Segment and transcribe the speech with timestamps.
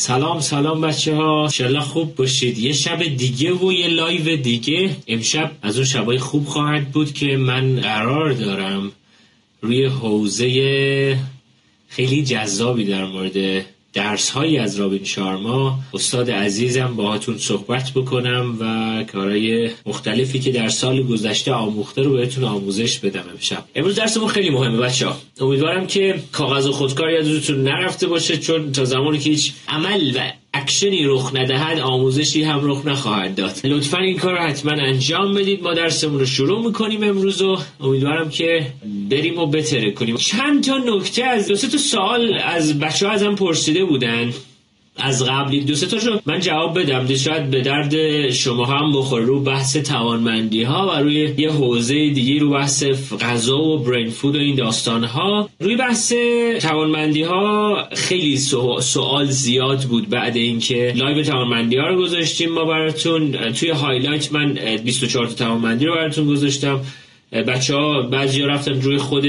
[0.00, 2.58] سلام سلام بچه ها ایشالا خوب باشید.
[2.58, 4.96] یه شب دیگه و یه live دیگه.
[5.06, 8.92] امشب از اون شبای خوب خواهد بود که من قرار دارم
[9.60, 11.18] روی حوزه
[11.88, 15.78] خیلی جذابی در مورد درس هایی از رابین شارما.
[15.94, 22.44] استاد عزیزم باهاتون صحبت بکنم و کارهای مختلفی که در سال گذشته آموخته رو بهتون
[22.44, 23.64] آموزش بدم امشب.
[23.74, 28.72] امروز درسمون خیلی مهمه بچه ها امیدوارم که کاغذ و خودکار یادتون نرفته باشه چون
[28.72, 33.60] تا زمانی که هیچ عمل و اکشنی رخ ندهد آموزشی هم رخ نخواهد داد.
[33.64, 35.62] لطفا این کار رو حتما انجام بدید.
[35.62, 38.66] ما درسمون رو شروع می‌کنیم امروز و امیدوارم که
[39.10, 43.34] بریم و بتره کنیم چند تا نکته از دو تا سوال از بچه ها ازم
[43.34, 44.32] پرسیده بودن.
[44.98, 47.14] از قبلی دو سه تاشو من جواب بدم.
[47.14, 52.40] شاید به درد شما هم بخور رو بحث توانمندی ها و روی یه حوزه دیگه
[52.40, 52.84] رو بحث
[53.20, 56.12] غذا و برین فود و این داستان ها روی بحث
[56.60, 58.38] توانمندی ها خیلی
[58.80, 63.52] سوال زیاد بود بعد اینکه live توانمندی ها رو گذاشتیم ما براتون.
[63.52, 66.80] توی highlight من 24 تا توانمندی رو براتون گذاشتم.
[67.32, 69.24] بچه ها بعضی ها رفتن روی خود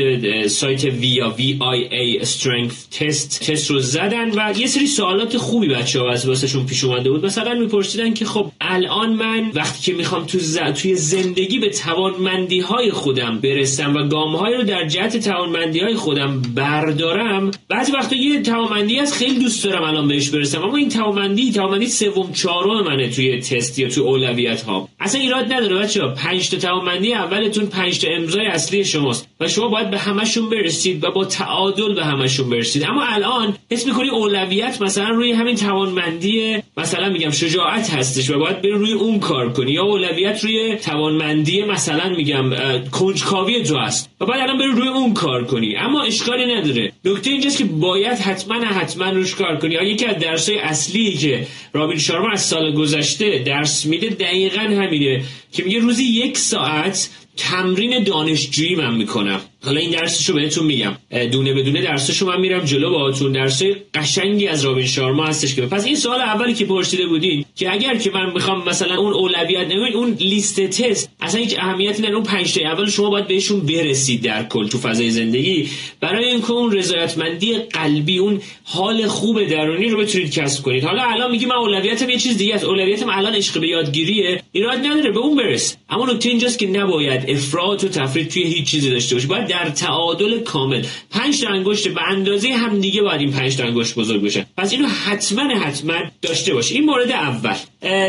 [0.47, 6.11] سایت ویا VIA strength test تست رو زدن و یه سری سوالات خوبی بچه ها
[6.11, 7.25] از واسهشون پیش اومده بود.
[7.25, 10.57] مثلا میپرسیدن که خب الان من وقتی که می‌خوام تو ز...
[10.57, 15.95] توی زندگی به توانمندی های خودم برسم و گام های رو در جهت توانمندی های
[15.95, 20.61] خودم بردارم بعضی وقتا یه توانمندی از خیلی دوست دارم الان بهش برسم.
[20.61, 25.53] اما این توانمندی توانمندی سوم چهارم منه توی تست یا توی اولویت ها اصلا ایراد
[25.53, 29.91] نداره بچه ها پنج تا توانمندی اولتون پنج تا امضای اصلی شماست و شما باید
[29.91, 32.83] به همشون برسید و با تعادل به همشون برسید.
[32.83, 38.61] اما الان حس می‌کنی اولویت مثلا روی همین توانمندی مثلا میگم شجاعت هستش و باید
[38.61, 39.71] بری روی اون کار کنی.
[39.71, 42.53] یا اولویت روی توانمندی مثلا میگم
[42.91, 44.09] کنجکاوی تو هست.
[44.21, 45.75] و باید الان بری روی اون کار کنی.
[45.75, 46.91] اما اشکالی نداره.
[47.05, 49.75] نکته اینجاست که باید حتما حتما روش کار کنی.
[49.75, 55.63] یکی از درسای اصلی که رابین شارما از سال گذشته درس میده دقیقا همینه که
[55.63, 57.09] میگه روزی یک ساعت
[57.39, 59.41] تمرین دانشجویی من می‌کنم.
[59.65, 60.97] حالا این درسشو بهتون میگم.
[61.31, 63.31] دونه بدونه درسشو من میرم جلو باهاتون.
[63.31, 67.73] درسای قشنگی از رابین شارما هستش که پس این سوال اولی که پرسیده بودین که
[67.73, 72.15] اگر که من می‌خوام مثلا اون اولویت نمید اون لیست تست اصلا هیچ اهمیتی نداره.
[72.15, 75.69] اون 5 تا اول شما باید بهشون برسید در کل تو فضای زندگی.
[75.99, 80.83] برای اینکه اون رضایتمندی قلبی اون حال خوب درونی رو بتونید کسب کنید.
[80.83, 82.63] حالا الان میگی من اولویتم یه چیز دیگه است.
[82.63, 84.43] اولویتم الان عشق به یادگیریه.
[84.51, 85.77] ایراد نداره به اون برس.
[85.89, 89.27] اما نکته اینجاست که نباید افراط و تفرید توی هیچ چیزی داشته باشی.
[89.27, 90.83] باید در تعادل کامل.
[91.11, 94.45] پنج تا انگشت به اندازه هم دیگه باید این پنج تا انگشت بزرگ بشه.
[94.57, 96.71] پس اینو حتما حتما داشته باش.
[96.71, 97.55] این مورد اول.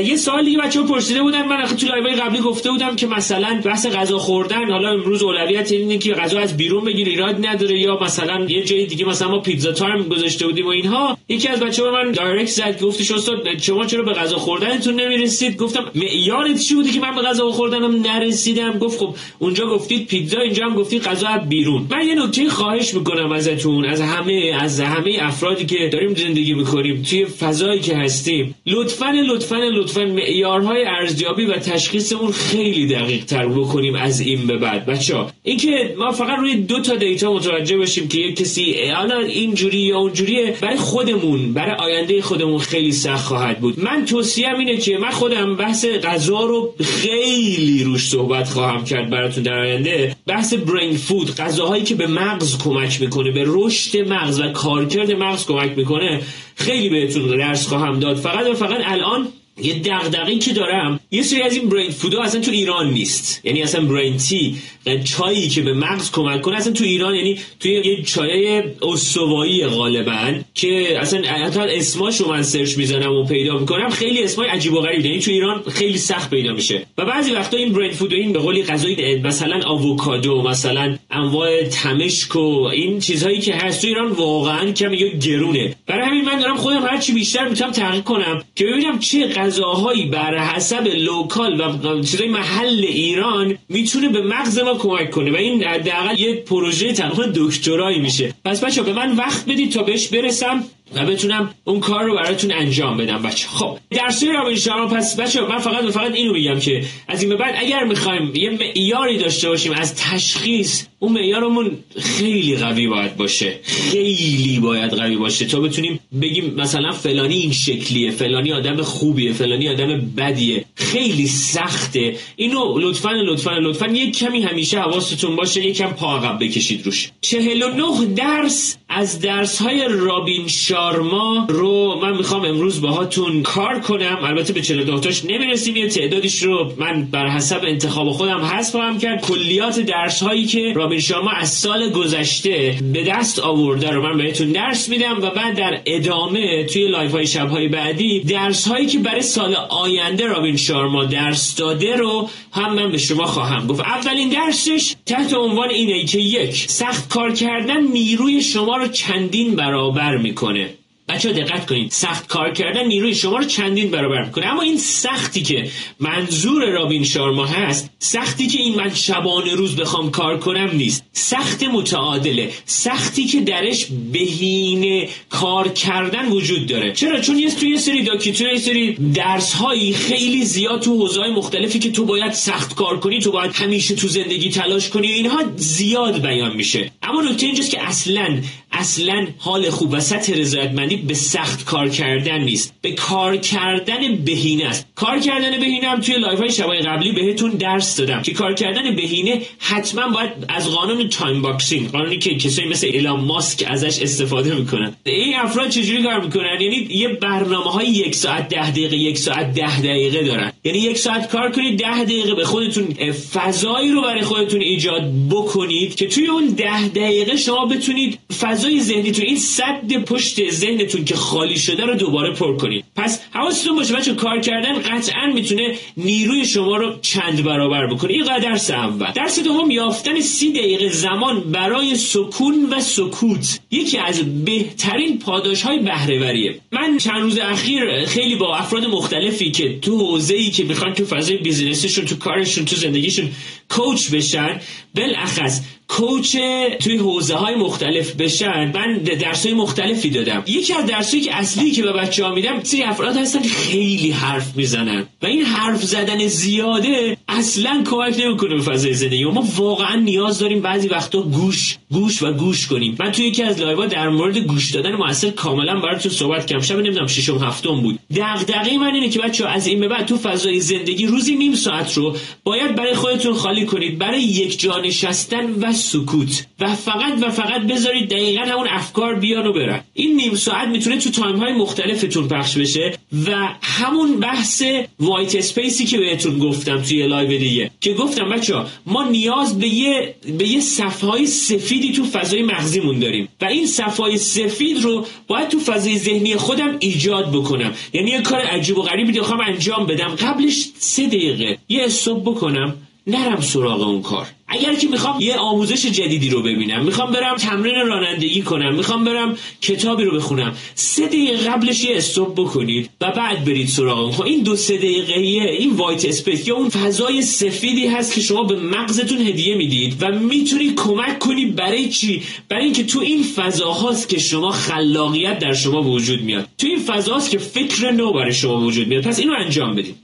[0.04, 1.48] یه سوال دیگه بچه‌ها پرسیده بودن.
[1.48, 5.72] من تو live های قبلی گفته بودم که مثلا بحث غذا خوردن حالا امروز اولویت
[5.72, 9.38] اینه که غذا از بیرون بگیر ایراد نداره یا مثلا یه جای دیگه مثلا ما
[9.38, 11.18] پیتزا time گذاشته بودیم و اینها.
[11.28, 15.90] یکی از بچه‌ها من direct زد گفتش استاد شما چرا به غذا خوردنتون نمی‌رسید؟ گفتم
[15.94, 20.64] معیارت چی بودی که من به غذا خوردنم نرسیدم؟ گفت خب اونجا گفتید پیتزا اینجا
[20.64, 21.86] هم گفتید غذا از بیرون.
[21.90, 27.02] من یه نکته خواهش می‌کنم ازتون از همه از همه افرادی که داریم زندگی می‌کنیم
[27.02, 33.94] توی فضایی که هستیم لطفا لطفا لطفا معیارهای ارزیابی و تشخیصمون خیلی دقیق تر بکنیم
[33.94, 34.86] از این به بعد.
[34.86, 39.78] بچه اینکه ما فقط روی دو تا دیتا متوجه باشیم که یک کسی حالا اینجوری
[39.78, 43.80] یا اونجوریه برای خودمون برای آینده خودمون خیلی سخت خواهد بود.
[43.80, 49.42] من توصیهم اینه که من خودم بحث غذا رو خیلی روش صحبت خواهم کرد براتون
[49.42, 50.16] در آینده.
[50.26, 55.46] بحث برین فود غذاهایی که به مغز کمک می‌کنه به رشد مغز و کارکرد مغز
[55.46, 56.20] کمک می‌کنه
[56.56, 58.16] خیلی بهتون درس خواهم داد.
[58.16, 59.28] فقط و فقط الان
[59.62, 63.40] یه دغدغه‌ای که دارم یه سری از این brain food ا اصلا تو ایران نیست.
[63.44, 64.56] یعنی اصلا brain tea
[65.04, 70.34] چایی که به مغز کمک کنه اصلا تو ایران یعنی توی یه چای استوایی غالبا.
[70.54, 75.04] که اصلا حتی اسماشو من سرچ می‌زنم و پیدا می‌کنم خیلی اسمای عجیب و غریب.
[75.06, 76.86] یعنی تو ایران خیلی سخت پیدا میشه.
[76.98, 82.36] و بعضی وقتا این brain food این به قولی غذای مثلا آووکادو مثلا انواع تمشک
[82.36, 85.74] و این چیزهایی که هست تو ایران واقعا کم یا گرونه.
[85.86, 90.06] برای همین من دارم خودم هر چی بیشتر می‌تونم تحقیق کنم که ببینم چه غذاهایی
[90.06, 95.30] بر حسب local و چیزای محل ایران می‌تونه به مغز ما کمک کنه.
[95.32, 98.34] و این حداقل یه پروژه تنها دکترایی میشه.
[98.44, 100.39] پس بچه به من وقت بدید تا بهش برسم.
[100.40, 100.79] some.
[100.94, 103.48] و بتونم اون کار رو براتون انجام بدم بچه.
[103.48, 107.28] خب درسی رابین شما پس بچه من فقط و فقط اینو میگم که از این
[107.28, 113.16] به بعد اگر می‌خوایم یه معیاری داشته باشیم از تشخیص اون معیارمون خیلی قوی باید
[113.16, 113.58] باشه.
[113.62, 119.68] خیلی باید قوی باشه تا بتونیم بگیم مثلا فلانی این شکلیه فلانی آدم خوبیه فلانی
[119.68, 120.64] آدم بدیه.
[120.74, 122.16] خیلی سخته.
[122.36, 127.10] اینو لطفا لطفا لطفا یک کمی همیشه حواستون باشه یک کم پا عقب بکشید روش.
[127.20, 134.18] 49 درس از درس های رابین شا شارما رو من می‌خوام امروز باهاتون کار کنم.
[134.22, 135.76] البته به 42 تاش نمی‌رسیم.
[135.76, 139.20] یه تعدادیش رو من بر حسب انتخاب خودم حذف خواهم کرد.
[139.20, 144.52] کلیات درس هایی که رابین شارما از سال گذشته به دست آورده رو من بهتون
[144.52, 148.98] درس میدم و بعد در ادامه توی live های شب های بعدی درس هایی که
[148.98, 153.80] برای سال آینده رابین شارما درس داده رو هم من به شما خواهم گفت.
[153.80, 160.16] اولین درسش تحت عنوان اینه که یک سخت کار کردن نیروی شما رو چندین برابر
[160.16, 160.69] می‌کنه.
[161.10, 164.46] بچه دقت کنید سخت کار کردن نیروی شما رو چندین برابر می‌کنه.
[164.46, 165.70] اما این سختی که
[166.00, 171.04] منظور رابین شارما هست سختی که این من شبانه روز بخوام کار کنم نیست.
[171.12, 172.50] سخت متعادله.
[172.66, 176.92] سختی که درش بهینه کار کردن وجود داره.
[176.92, 178.08] چرا؟ چون یه توی سری
[178.52, 183.18] یه سری درس هایی خیلی زیاد تو حوزه مختلفی که تو باید سخت کار کنی
[183.20, 186.90] تو باید همیشه تو زندگی تلاش کنی اینها زیاد بیان میشه.
[187.02, 188.40] اما نکته اینجاست که اصلا
[188.72, 192.74] اصلا حال خوب و سطح رضایتمندی به سخت کار کردن نیست.
[192.82, 194.86] به کار کردن بهینه است.
[194.94, 198.96] کار کردن بهینه هم توی live های شبای قبلی بهتون درس دادم که کار کردن
[198.96, 204.54] بهینه حتما باید از قانون time boxing قانونی که کسایی مثل ایلان ماسک ازش استفاده
[204.54, 204.94] می‌کنن.
[205.04, 209.54] این افراد چجوری کار می‌کنن؟ یعنی یه برنامه های یک ساعت ده دقیقه یک ساعت
[209.54, 210.52] ده دقیقه دارن.
[210.64, 215.94] یعنی یک ساعت کار کنید ده دقیقه به خودتون فضایی رو برای خودتون ایجاد بکنید
[215.94, 218.18] که توی اون ده دقیقه شما بتونید
[218.60, 222.84] فضای ذهنیتون این صد پشت ذهنتون که خالی شده رو دوباره پر کنید.
[222.96, 228.12] پس حواستون باشه بچه کار کردن قطعا می‌تونه نیروی شما رو چند برابر بکنه.
[228.12, 229.12] این درس اول.
[229.14, 233.60] درس دوم یافتن سی دقیقه زمان برای سکون و سکوت.
[233.70, 236.60] یکی از بهترین پاداش های بهرهوریه.
[236.72, 241.04] من چند روز اخیر خیلی با افراد مختلفی که تو حوزه ای که می‌خوان تو
[241.04, 243.28] فضای بیزینسشون تو کارشون تو زندگیشون
[243.70, 244.60] کوچ بشن
[244.94, 246.36] بالاخص کوچ
[246.80, 248.72] توی حوزه های مختلف بشن.
[248.74, 250.42] من درس های مختلفی دادم.
[250.46, 254.56] یکی از درس که اصلی که به بچه ها میدم سری افراد هستن خیلی حرف
[254.56, 255.06] می‌زنن.
[255.22, 259.24] و این حرف زدن زیاده اصلا کمک نمی‌کنه به فضای زندگی.
[259.24, 262.96] ما واقعا نیاز داریم بعضی وقتا گوش گوش و گوش کنیم.
[263.00, 266.62] من توی یکی از لایوها در مورد گوش دادن موثر کاملا براتون صحبت کردم.
[266.62, 267.98] شب نمی‌دونم ششم هفتم بود.
[268.16, 271.94] دغدغه من اینه که بچه از این به بعد تو فضای زندگی روزی نیم ساعت
[271.94, 273.98] رو باید برای خودتون خالی کنید.
[273.98, 276.46] برای یک جا نشستن و سکوت.
[276.60, 279.80] و فقط و فقط بذارید دقیقا همون افکار بیان و برن.
[279.94, 282.98] این نیم ساعت می‌تونه تو time های مختلفتون پخش بشه.
[283.26, 284.62] و همون بحث
[285.00, 288.54] white space ی که بهتون گفتم توی live که گفتم بچه
[288.86, 293.28] ما نیاز به یه به یه صفحه سفیدی تو فضای مغزیمون داریم.
[293.40, 297.74] و این صفحه سفید رو باید تو فضای ذهنی خودم ایجاد بکنم.
[297.92, 300.08] یعنی یه کار عجیب و غریبی بخوام انجام بدم.
[300.08, 301.58] قبلش سه دقیقه.
[301.68, 302.76] یه stop بکنم.
[303.06, 304.26] نرم سراغ اون کار.
[304.50, 309.36] اگر که می‌خوام یه آموزش جدیدی رو ببینم می‌خوام برم تمرین رانندگی کنم می‌خوام برم
[309.60, 314.42] کتابی رو بخونم سه دقیقه قبلش یه stop بکنید و بعد برید سراغ خب این
[314.42, 319.18] دو سه دقیقه این white space یا اون فضای سفیدی هست که شما به مغزتون
[319.18, 324.50] هدیه می‌دید و می‌تونید کمک کنی برای چی؟ برای اینکه تو این فضاهاست که شما
[324.50, 326.48] خلاقیت در شما وجود میاد.
[326.58, 329.04] تو این فضاست که فکر نو برای شما وجود میاد.
[329.04, 329.94] پس اینو انجام بدید.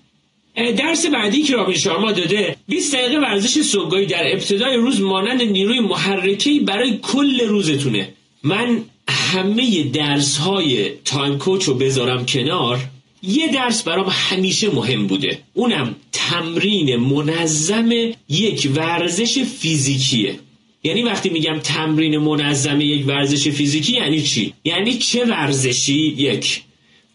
[0.57, 5.81] درس بعدی که رابین شارما داده 20 دقیقه ورزش صبحگاهی در ابتدای روز مانند نیروی
[5.81, 8.09] محرکه برای کل روزتونه.
[8.43, 12.79] من همه درس های تایم کوچ رو بذارم کنار.
[13.23, 15.39] یه درس برام همیشه مهم بوده.
[15.55, 17.91] اونم تمرین منظم
[18.29, 20.39] یک ورزش فیزیکیه.
[20.85, 26.63] یعنی وقتی میگم تمرین منظم یک ورزش فیزیکی یعنی چی؟ یعنی چه ورزشی؟ یک.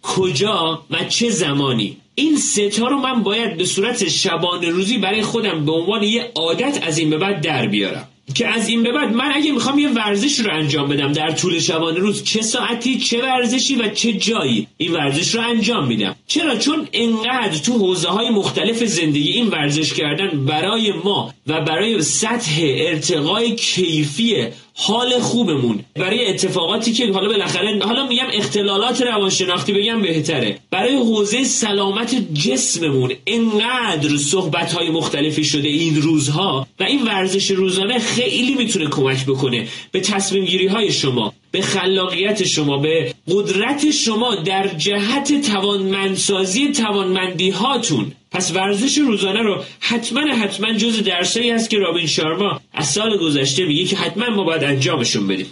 [0.01, 5.65] کجا و چه زمانی؟ این ستا رو من باید به صورت شبانه روزی برای خودم
[5.65, 8.07] به عنوان یه عادت از این به بعد در بیارم.
[8.33, 11.59] که از این به بعد من اگه می‌خوام یه ورزش رو انجام بدم در طول
[11.59, 16.15] شبانه روز چه ساعتی چه ورزشی و چه جایی این ورزش رو انجام میدم.
[16.27, 22.01] چرا؟ چون انقدر تو حوزه های مختلف زندگی این ورزش کردن برای ما و برای
[22.01, 25.79] سطح ارتقای کیفی حال خوبمون.
[25.95, 30.57] برای اتفاقاتی که حالا بالاخره حالا میگم اختلالات روانشناختی بگم بهتره.
[30.71, 37.99] برای حوزه سلامت جسممون انقدر صحبت های مختلفی شده این روزها و این ورزش روزانه
[37.99, 44.35] خیلی می‌تونه کمک بکنه به تصمیم گیری های شما به خلاقیت شما به قدرت شما
[44.35, 51.77] در جهت توانمندسازی توانمندی هاتون پس ورزش روزانه رو حتما حتما جز درسایی هست که
[51.77, 55.47] رابین شارما از سال گذشته میگه که حتما ما باید انجامشون بدیم.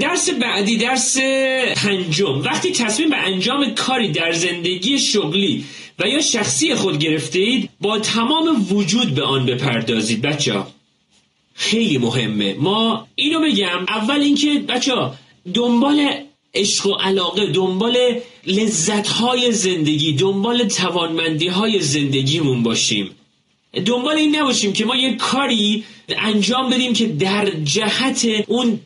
[0.00, 1.18] درس بعدی درس
[1.76, 2.40] پنجم.
[2.42, 5.64] وقتی تصمیم به انجام کاری در زندگی شغلی
[5.98, 10.22] و یا شخصی خود گرفته اید با تمام وجود به آن بپردازید.
[10.22, 10.70] بچه ها.
[11.54, 12.54] خیلی مهمه.
[12.54, 15.14] ما اینو بگم اول اینکه بچه ها
[15.54, 16.27] دنبال
[16.58, 17.96] عشق و علاقه دنبال
[18.46, 21.50] لذتهای زندگی دنبال توانمندی
[21.80, 23.10] زندگیمون باشیم.
[23.86, 28.80] دنبال این نباشیم که ما یه کاری انجام بدیم که در جهت اون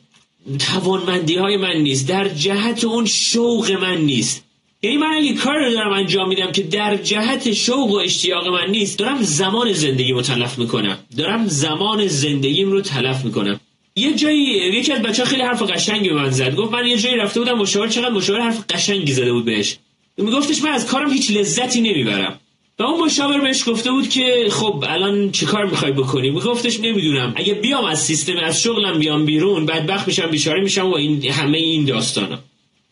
[0.59, 4.45] توانمندی های من نیست در جهت اون شوق من نیست.
[4.83, 8.71] یعنی من اگه کار رو دارم انجام میدم که در جهت شوق و اشتیاق من
[8.71, 10.99] نیست دارم زمان زندگی رو تلف می‌کنم.
[11.17, 13.61] دارم زمان زندگیم رو تلف می‌کنم.
[13.97, 14.43] یه جایی
[14.75, 16.55] یکی از بچه خیلی حرف قشنگی به من زد.
[16.55, 19.77] گفت من یه جایی رفته بودم مشاور چقدر مشاور حرف قشنگی زده بود بهش.
[20.17, 22.39] میگفتش من از کارم هیچ لذتی نمی‌برم.
[22.79, 27.33] و اون مشاور بهش گفته بود که خب الان چی کار می‌خوای بکنی؟ میگفتش نمی‌دونم.
[27.37, 31.59] اگه بیام از سیستم از شغلم بیام بیرون بدبخت میشم بیچاره میشم و این همه
[31.59, 32.39] این داستانا.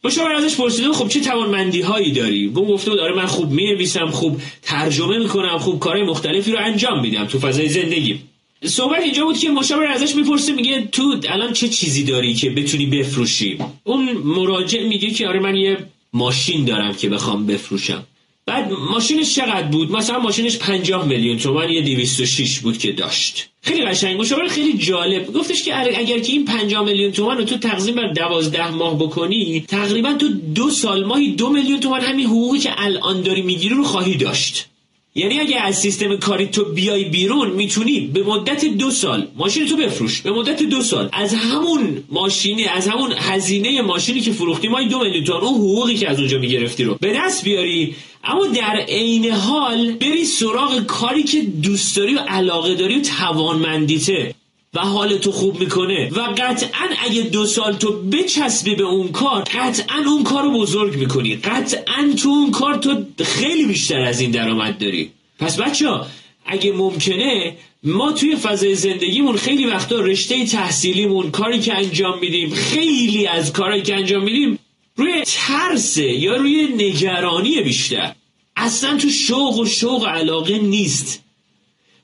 [0.04, 4.06] مشاور ازش پرسیده خب چه توانمندی هایی داری؟ اون گفته بود آره من خوب می‌نویسم
[4.06, 8.20] خوب ترجمه می‌کنم خوب کارهای مختلفی رو انجام میدم تو فضای زندگی.
[8.64, 12.86] صحبت اینجا بود که مشاور ازش می‌پرسه میگه تو الان چه چیزی داری که بتونی
[12.86, 15.78] بفروشی؟ اون مراجع میگه که آره من یه
[16.12, 18.06] ماشین دارم که بخوام بفروشم.
[18.46, 23.48] بعد ماشینش چقدر بود؟ مثلا ماشینش 50 میلیون تومان یه 206 بود که داشت.
[23.62, 24.20] خیلی قشنگ.
[24.20, 25.32] مشاور خیلی جالب.
[25.32, 29.64] گفتش که اگر که این 50 میلیون تومان رو تو تقسیم بر 12 ماه بکنی
[29.68, 33.84] تقریبا تو دو سال ماهی دو میلیون تومان همین حقوقی که الان داری می‌گیری رو
[33.84, 34.66] خواهی داشت.
[35.14, 39.76] یعنی اگه از سیستم کاری تو بیای بیرون می‌تونی به مدت دو سال ماشین تو
[39.76, 40.20] بفروش.
[40.20, 41.08] به مدت دو سال.
[41.12, 45.94] از همون ماشینی از همون هزینه ماشینی که فروختی مای دو میلیون تومان اون حقوقی
[45.94, 47.94] که از اونجا می‌گرفتی رو به دست بیاری.
[48.24, 54.34] اما در عین حال بری سراغ کاری که دوست داری و علاقه داری و توانمندیته.
[54.74, 56.10] و حال تو خوب می‌کنه.
[56.12, 60.96] و قطعا اگه دو سال تو بچسبی به اون کار قطعا اون کار رو بزرگ
[60.96, 61.36] می‌کنی.
[61.36, 65.10] قطعا تو اون کار تو خیلی بیشتر از این درآمد داری.
[65.38, 66.06] پس بچه ها
[66.46, 73.26] اگه ممکنه ما توی فضای زندگیمون خیلی وقتا رشته تحصیلیمون کاری که انجام میدیم خیلی
[73.26, 74.58] از کاری که انجام میدیم
[74.96, 78.14] روی ترس یا روی نگرانی بیشتر.
[78.56, 81.22] اصلا تو شوق و شوق علاقه نیست.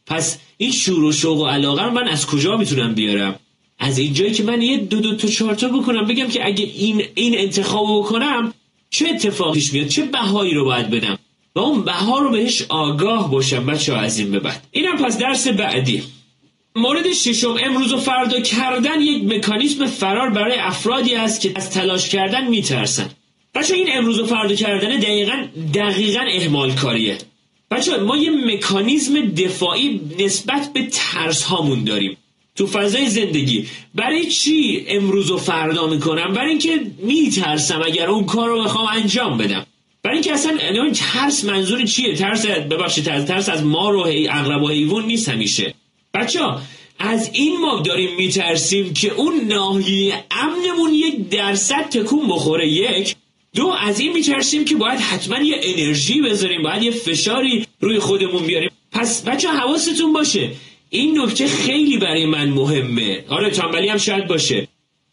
[0.06, 3.38] پس این شور و شوق و علاقه من از کجا می‌تونم بیارم؟
[3.78, 7.38] از اینجایی که من یه دو دو تا چهارتا بکنم بگم که اگه این این
[7.38, 8.54] انتخاب بکنم
[8.90, 11.18] چه اتفاقیش میاد؟ چه بهایی رو باید بدم؟
[11.54, 14.66] و اون بها رو بهش آگاه باشم بچه از این به بعد.
[14.70, 16.02] اینم پس درس بعدی.
[16.76, 22.08] مورد ششم امروز و فردا کردن یک مکانیزم فرار برای افرادی است که از تلاش
[22.08, 23.10] کردن میترسن.
[23.54, 27.18] بچه این امروز و فردا کردن دقیقا دقیقا اهمال کاریه.
[27.70, 32.16] بچه ما یه مکانیزم دفاعی نسبت به ترس هامون داریم.
[32.56, 33.66] تو فضای زندگی.
[33.94, 39.38] برای چی امروز و فردا می‌کنم؟ برای اینکه میترسم اگر اون کار رو بخوام انجام
[39.38, 39.66] بدم.
[40.02, 44.68] برای اینکه اصلا این ترس منظور چیه؟ ترس ببخشید ترس از ما رو اغرب و
[44.68, 45.75] حیوان نیست همیشه.
[46.14, 46.40] بچه
[46.99, 52.68] از این ما داریم میترسیم که اون ناحیه امنمون یک درصد تکون بخوره.
[52.68, 53.16] یک.
[53.56, 58.42] دو از این میترسیم که باید حتما یه انرژی بذاریم باید یه فشاری روی خودمون
[58.46, 58.70] بیاریم.
[58.92, 60.50] پس بچه حواستون باشه.
[60.90, 63.25] این نکته خیلی برای من مهمه.
[63.28, 64.68] آره تنبلی هم شاید باشه.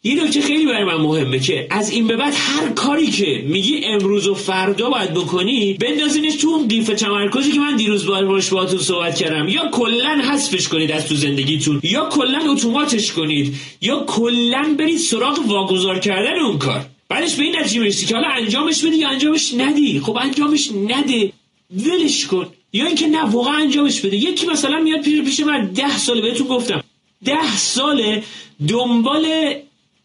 [0.06, 3.84] یه نکته خیلی برای من مهمه که از این به بعد هر کاری که میگی
[3.84, 8.78] امروز و فردا باید بکنی بندازینش تو اون قیف تمرکزی که من دیروز باش باهاتون
[8.78, 9.48] صحبت کردم.
[9.48, 15.38] یا کلا حذفش کنید از تو زندگیتون یا کلا اتوماتش کنید یا کلا برید سراغ
[15.46, 16.93] واگذار کردن اون کار.
[17.14, 21.32] بعدش به این نتیجه می‌رسی که حالا انجامش بدی یا انجامش ندی؟ خب انجامش نده.
[21.70, 22.46] ولش کن.
[22.72, 24.16] یا اینکه نه واقعا انجامش بده.
[24.16, 26.82] یکی مثلا میاد پیش پیش من ده ساله بهتون گفتم.
[27.24, 28.22] ده ساله
[28.68, 29.54] دنبال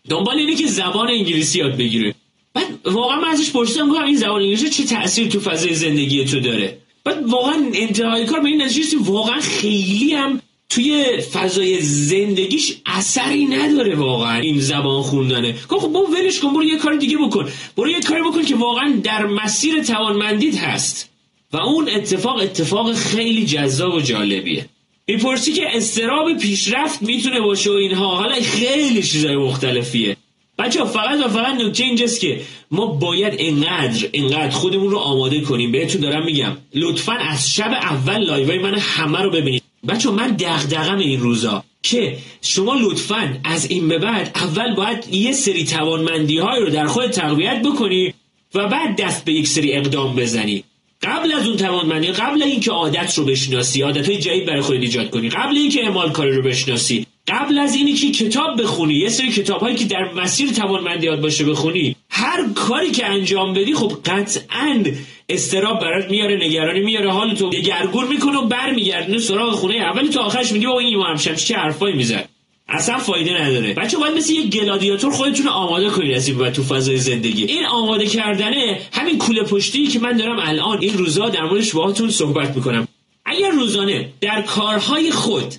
[0.10, 2.16] دنبال اینه که زبان انگلیسی یاد بگیره.
[2.54, 6.40] بعد واقعا من ازش پرسیدم گفتم این زبان انگلیسی چه تاثیر تو فضای زندگی تو
[6.40, 13.46] داره؟ بعد واقعا انتهای کار به این نتیجه واقعا خیلی هم توی فضای زندگیش اثری
[13.46, 15.56] نداره واقعا این زبان خوندنه.
[15.70, 17.50] خب با ولش کن برو یه کار دیگه بکن.
[17.78, 21.10] برو یه کاری بکن که واقعا در مسیر توانمندیت هست.
[21.54, 24.66] و اون اتفاق اتفاق خیلی جذاب و جالبیه.
[25.08, 28.16] می‌پرسی که استراب پیشرفت می‌تونه باشه و اینها.
[28.16, 30.18] حالا خیلی چیزای مختلفیه.
[30.60, 35.72] بچه فقط و فقط نکته اینجاست که ما باید انقدر انقدر خودمون رو آماده کنیم.
[35.72, 39.59] بهتون دارم میگم لطفا از شب اول لایوهای من همه رو ببینید.
[39.88, 45.32] بچه من دغدغم این روزا که شما لطفا از این به بعد اول باید یه
[45.34, 48.14] سری توانمندی های رو در خود تقویت بکنی
[48.56, 50.64] و بعد دست به یک سری اقدام بزنی.
[51.02, 55.10] قبل از اون توانمندی قبل اینکه عادت رو بشناسی عادت های جدید برای خودت ایجاد
[55.10, 59.32] کنی قبل اینکه اعمال کاری رو بشناسی قبل از اینی که کتاب بخونی یه سری
[59.32, 64.84] کتاب هایی که در مسیر توانمندیات باشه بخونی هر کاری که انجام بدی خب قطعا
[65.30, 69.76] استراب برات میاره نگرانی میاره حال تو دگرگون می‌کنه و برمیگردونه سراغ خونه.
[69.76, 72.30] اول تو آخرش میگه او این همشم چه حرفایی می‌زد؟
[72.68, 73.74] اصلا فایده نداره.
[73.74, 77.46] بچه باید مثل یه گلادیاتور خودتون آماده کنید از این تو فضای زندگی.
[77.46, 82.10] این آماده کردنه همین کوله پشتی که من دارم الان این روزا در موردش باهاتون
[82.10, 82.88] صحبت می‌کنم.
[83.26, 85.54] اگر روزانه در کارهای خود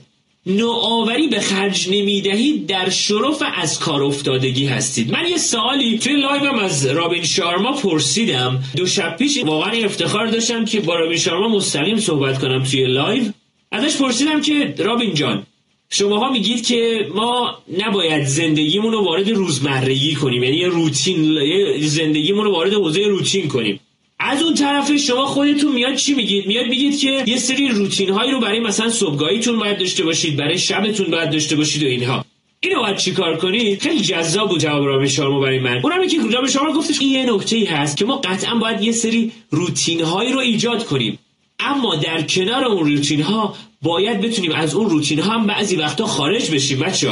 [0.46, 5.12] نوآوری به خرج نمی‌دهید در شرف از کار افتادگی هستید.
[5.12, 8.62] من یه سوالی توی live م از رابین شارما پرسیدم.
[8.76, 13.24] دو شب پیش واقعا افتخار داشتم که با رابین شارما مستقیم صحبت کنم توی live
[13.72, 15.46] ازش پرسیدم که رابین جان
[15.90, 20.42] شماها میگید که ما نباید زندگیمون رو وارد روزمرگی کنیم.
[20.42, 21.38] یعنی روتین
[21.80, 23.80] زندگیمون رو وارد حوزه روتین کنیم.
[24.22, 28.30] از اون طرف شما خودتون میاد چی میگید؟ میاد میگید که یه سری روتین هایی
[28.30, 32.24] رو برای مثلا صبحگاهیتون باید داشته باشید برای شبتون باید داشته باشید و اینها.
[32.60, 35.80] اینو باید چیکار کنید؟ خیلی جذاب بود جواب رابین شارما برای من.
[35.84, 38.92] اونم که رابین شارما گفتش این یه نکته ای هست که ما قطعا باید یه
[38.92, 41.18] سری روتین هایی رو ایجاد کنیم.
[41.60, 46.06] اما در کنار اون روتین ها باید بتونیم از اون روتین ها هم بعضی وقتا
[46.06, 47.10] خارج بشیم بچه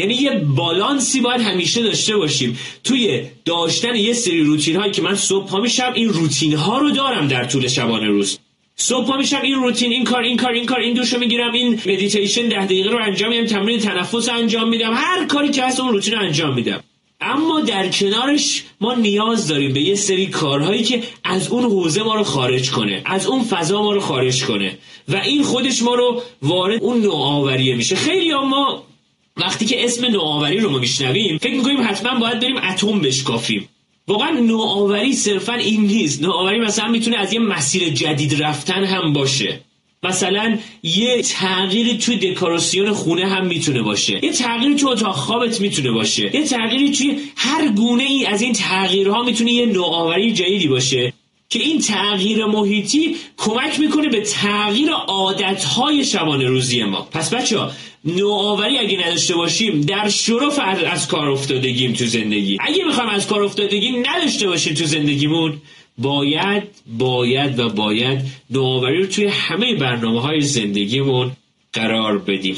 [0.00, 2.58] یعنی یه بالانسی باید همیشه داشته باشیم.
[2.84, 6.90] توی داشتن یه سری روتین هایی که من صبح ها میشم این روتین ها رو
[6.90, 8.38] دارم در طول شبانه روز.
[8.76, 11.74] صبح ها میشم این روتین این کار این کار این کار این دوشو می‌گیرم این
[11.74, 15.92] مدیتیشن ده دقیقه رو انجام میدم تمرین تنفس انجام میدم هر کاری که هست اون
[15.92, 16.80] روتین رو انجام میدم.
[17.20, 22.14] اما در کنارش ما نیاز داریم به یه سری کارهایی که از اون حوزه ما
[22.14, 24.78] رو خارج کنه از اون فضا ما رو خارج کنه.
[25.08, 27.96] و این خودش ما رو وارد اون نوآوریه میشه.
[27.96, 28.89] خیلی ما
[29.36, 33.68] وقتی که اسم نوآوری رو ما میشنویم فکر می‌کنیم حتما باید بریم اتم بشکافیم.
[34.08, 36.22] واقعا نوآوری صرفا این نیست.
[36.22, 39.60] نوآوری مثلا می‌تونه از یه مسیر جدید رفتن هم باشه.
[40.02, 44.24] مثلا یه تغییری توی دکوراسیون خونه هم می‌تونه باشه.
[44.24, 46.30] یه تغییری توی اتاق خوابت می‌تونه باشه.
[46.36, 51.12] یه تغییری توی هر گونه ای از این تغییرها می‌تونه یه نوآوری جدیدی باشه
[51.48, 57.08] که این تغییر محیطی کمک می‌کنه به تغییر عادتهای شبانه روزی ما.
[57.12, 57.70] پس بچه ها
[58.04, 62.58] نوآوری اگه نداشته باشیم در شرف از کار افتادگیم تو زندگی.
[62.60, 65.62] اگه می‌خوایم از کار افتادگی نداشته باشیم تو زندگیمون
[65.98, 66.62] باید
[66.98, 71.32] باید و باید نوآوری رو توی همه برنامه های زندگیمون
[71.72, 72.56] قرار بدیم.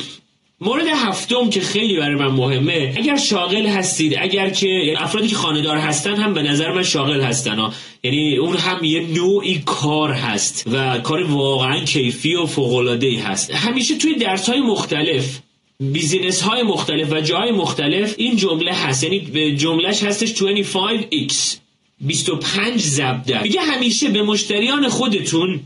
[0.65, 5.77] مورد هفتم که خیلی برای من مهمه اگر شاغل هستید اگر که افرادی که خاندار
[5.77, 7.73] هستن هم به نظر من شاغل هستن ها.
[8.03, 13.51] یعنی اون هم یه نوعی کار هست و کار واقعا کیفی و فوقلاده هست.
[13.51, 15.39] همیشه توی درس های مختلف
[15.81, 19.05] بیزینس های مختلف و جای مختلف این جمله هست.
[19.05, 21.35] یعنی جملهش هستش 25x
[22.01, 23.43] 25 زبده.
[23.43, 25.61] میگه همیشه به مشتریان خودتون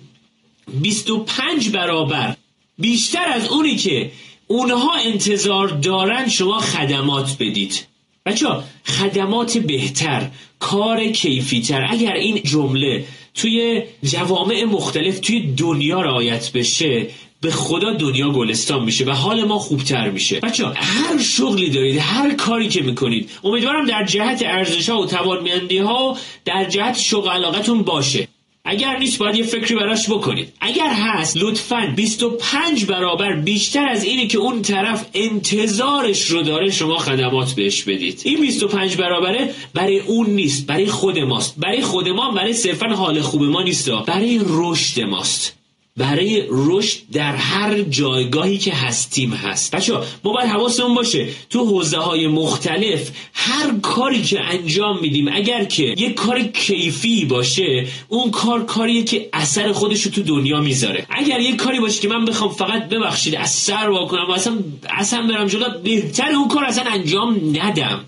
[0.80, 2.36] 25 برابر
[2.78, 4.10] بیشتر از اونی که
[4.46, 7.86] اونها انتظار دارن شما خدمات بدید.
[8.26, 8.46] بچه
[8.84, 11.86] خدمات بهتر کار کیفیتر.
[11.90, 13.04] اگر این جمله
[13.34, 17.06] توی جوامع مختلف توی دنیا رعایت بشه
[17.40, 20.40] به خدا دنیا گلستان میشه و حال ما خوبتر میشه.
[20.40, 25.78] بچه هر شغلی دارید هر کاری که می‌کنید امیدوارم در جهت ارزش ها و توانمندی
[25.78, 28.28] ها در جهت شغل علاقتون باشه.
[28.66, 30.52] اگر نیست باید یه فکری براش بکنید.
[30.60, 36.98] اگر هست لطفا 25 برابر بیشتر از اینی که اون طرف انتظارش رو داره شما
[36.98, 38.20] خدمات بهش بدید.
[38.24, 41.54] این 25 برابره برای اون نیست برای خود ماست.
[41.58, 43.90] برای خود ما برای صرفا حال خوب ما نیست.
[43.90, 45.56] برای رشد ماست.
[45.96, 49.74] برای رشد در هر جایگاهی که هستیم هست.
[49.74, 49.92] بچه
[50.24, 51.28] ما باید حواسمون باشه.
[51.50, 57.86] تو حوزه های مختلف هر کاری که انجام میدیم اگر که یک کار کیفی باشه
[58.08, 61.06] اون کار کاریه که اثر خودش رو تو دنیا می‌ذاره.
[61.10, 65.26] اگر یک کاری باشه که من بخوام فقط ببخشید از سر واکنم و اصلا اصلا
[65.26, 68.04] برم جلو بهتر اون کار اصلا انجام ندم.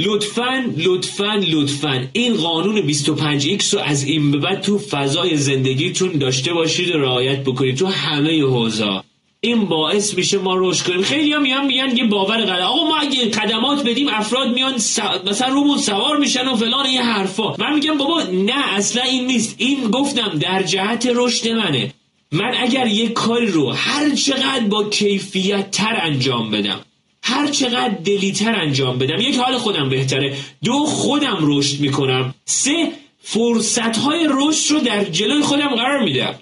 [0.00, 2.08] لطفا لطفا لطفا.
[2.12, 7.44] این قانون 25x رو از این به بعد تو فضای زندگیتون داشته باشید و رعایت
[7.44, 9.04] بکنید تو همه حوزا.
[9.40, 11.02] این باعث میشه ما رشد کنیم.
[11.02, 12.62] خیلی هم میان میگن یه باور غلط.
[12.62, 15.00] آقا ما اگه خدمات بدیم افراد میان س...
[15.26, 17.56] مثلا رومون سوار میشن و فلان یه حرفا.
[17.58, 19.54] من میگم بابا نه اصلا این نیست.
[19.58, 21.92] این گفتم در جهت رشد منه.
[22.32, 26.80] من اگر یه کاری رو هر چقدر با کیفیت تر انجام بدم
[27.28, 30.36] هر چقدر دلیتر انجام بدم یک حال خودم بهتره.
[30.64, 32.34] دو خودم رشد می‌کنم.
[32.44, 36.34] سه فرصت های رشد رو در جلوی خودم قرار میدم.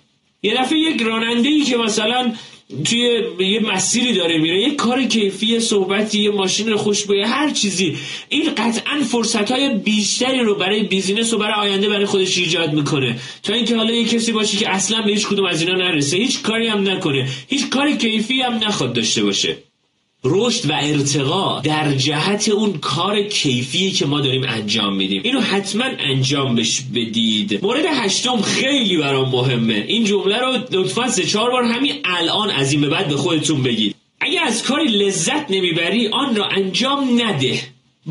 [0.42, 2.32] یه دفعه یک راننده ای که مثلا
[2.84, 7.96] توی یه مسیری داره میره یه کار کیفی صحبتی یه ماشین خوشبوی هر چیزی
[8.28, 13.18] این قطعا فرصت های بیشتری رو برای بیزینس و برای آینده برای خودش ایجاد می‌کنه.
[13.42, 16.16] تا اینکه حالا یه کسی باشه که اصلا به هیچ کدوم از اینا نرسه.
[16.16, 17.28] هیچ کاری هم نکنه.
[17.48, 19.56] هیچ کار کیفی هم نخواد داشته باشه.
[20.24, 25.22] رشد و ارتقا در جهت اون کار کیفی که ما داریم انجام میدیم.
[25.24, 27.64] اینو حتما انجام بش بدید.
[27.64, 29.84] مورد هشتم خیلی برام مهمه.
[29.88, 33.62] این جمله رو لطفا سه چهار بار همین الان از این به بعد به خودتون
[33.62, 33.96] بگید.
[34.20, 37.60] اگر از کاری لذت نمی‌بری آن را انجام نده.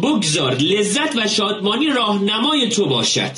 [0.03, 3.31] بگذار لذت و شادمانی راهنمای تو باشد.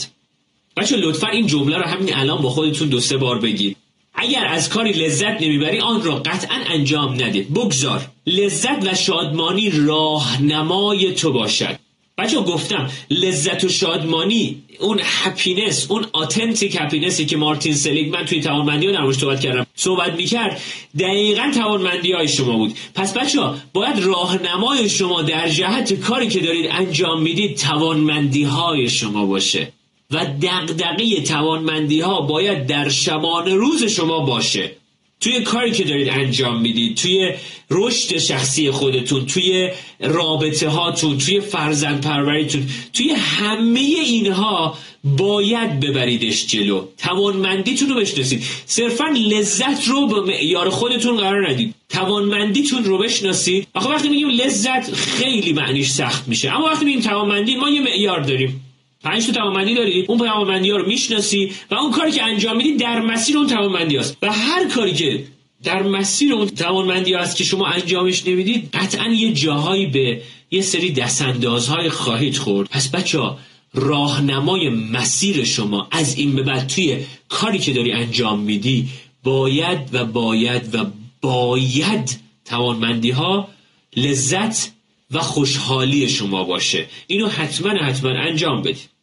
[0.77, 3.74] بچه لطفا این جمله رو همین الان با خودتون دو سه بار بگید.
[4.15, 11.13] اگر از کاری لذت نمی‌بری آن را قطعا انجام نده بگذار لذت و شادمانی راهنمای
[11.13, 11.79] تو باشد.
[12.17, 18.41] بچه گفتم لذت و شادمانی اون happiness اون authentic happiness ی که مارتین سلیگمن توی
[18.41, 20.61] توانمندی ها در صحبت کردم صحبت می‌کرد
[20.99, 22.73] دقیقا توانمندی های شما بود.
[22.95, 28.89] پس بچه ها باید راهنمای شما در جهت کاری که دارید انجام می‌دید توانمندی های
[28.89, 29.71] شما باشه.
[30.11, 34.71] و دقدقی توانمندی ها باید در شبانه روز شما باشه.
[35.19, 37.33] توی کاری که دارید انجام می‌دید توی
[37.71, 46.85] رشد شخصی خودتون توی رابطه هاتون توی فرزند پروریتون توی همه اینها باید ببریدش جلو.
[46.97, 48.43] توانمندیتون رو بشناسید.
[48.65, 51.75] صرفا لذت رو به معیار خودتون قرار ندید.
[51.89, 53.67] توانمندیتون رو بشناسید.
[53.73, 56.51] آخه وقتی میگیم لذت خیلی معنیش سخت میشه.
[56.51, 58.64] اما وقتی میگیم توانمندی ما یه معیار داریم.
[59.05, 62.75] پنج تا توانمندی داری؟ اون توانمندی ها رو می‌شناسی و اون کاری که انجام میدی
[62.75, 65.23] در مسیر اون توانمندی هست و هر کاری که
[65.63, 70.91] در مسیر اون توانمندی هست که شما انجامش نمی‌دید قطعا یه جاهایی به یه سری
[70.91, 72.69] دستاندازهای خواهید خورد.
[72.69, 73.39] پس بچه ها
[73.73, 76.97] راهنمای مسیر شما از این به بعد توی
[77.29, 78.87] کاری که داری انجام میدی
[79.23, 80.85] باید و باید و
[81.21, 83.47] باید توانمندی ها
[83.95, 84.71] لذت
[85.11, 86.85] و خوشحالی شما باشه.
[87.07, 88.94] اینو حتما حتما انجام بدید.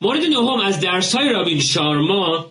[0.00, 2.46] مورد نهم از درس های رابین شارما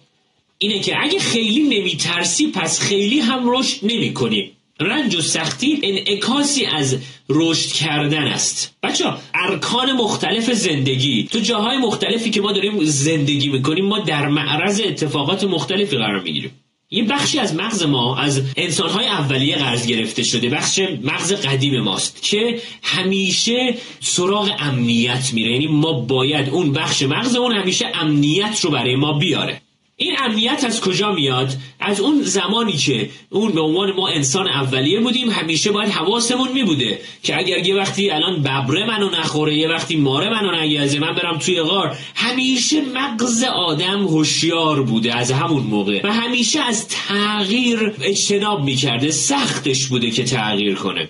[0.58, 4.52] اینه که اگه خیلی نمیترسی پس خیلی هم رشد نمی کنی.
[4.80, 6.98] رنج و سختی انعکاسی از
[7.30, 8.78] رشد کردن است.
[8.84, 11.28] بچه ارکان مختلف زندگی.
[11.32, 16.52] تو جاهای مختلفی که ما داریم زندگی می‌کنیم ما در معرض اتفاقات مختلفی قرار می‌گیریم.
[16.92, 20.50] یه بخشی از مغز ما از انسانهای اولیه قرض گرفته شده.
[20.50, 25.52] بخش مغز قدیم ماست که همیشه سراغ امنیت میره.
[25.52, 29.62] یعنی ما باید اون بخش مغزمون همیشه امنیت رو برای ما بیاره.
[30.02, 35.00] این امنیت از کجا میاد؟ از اون زمانی که اون به عنوان ما انسان اولیه
[35.00, 39.68] بودیم همیشه باید حواسمون می بوده که اگر یه وقتی الان ببره منو نخوره یه
[39.68, 45.64] وقتی ماره منو نگیزه من برم توی غار همیشه مغز آدم هوشیار بوده از همون
[45.64, 51.10] موقع و همیشه از تغییر اجتناب می‌کرده سختش بوده که تغییر کنه.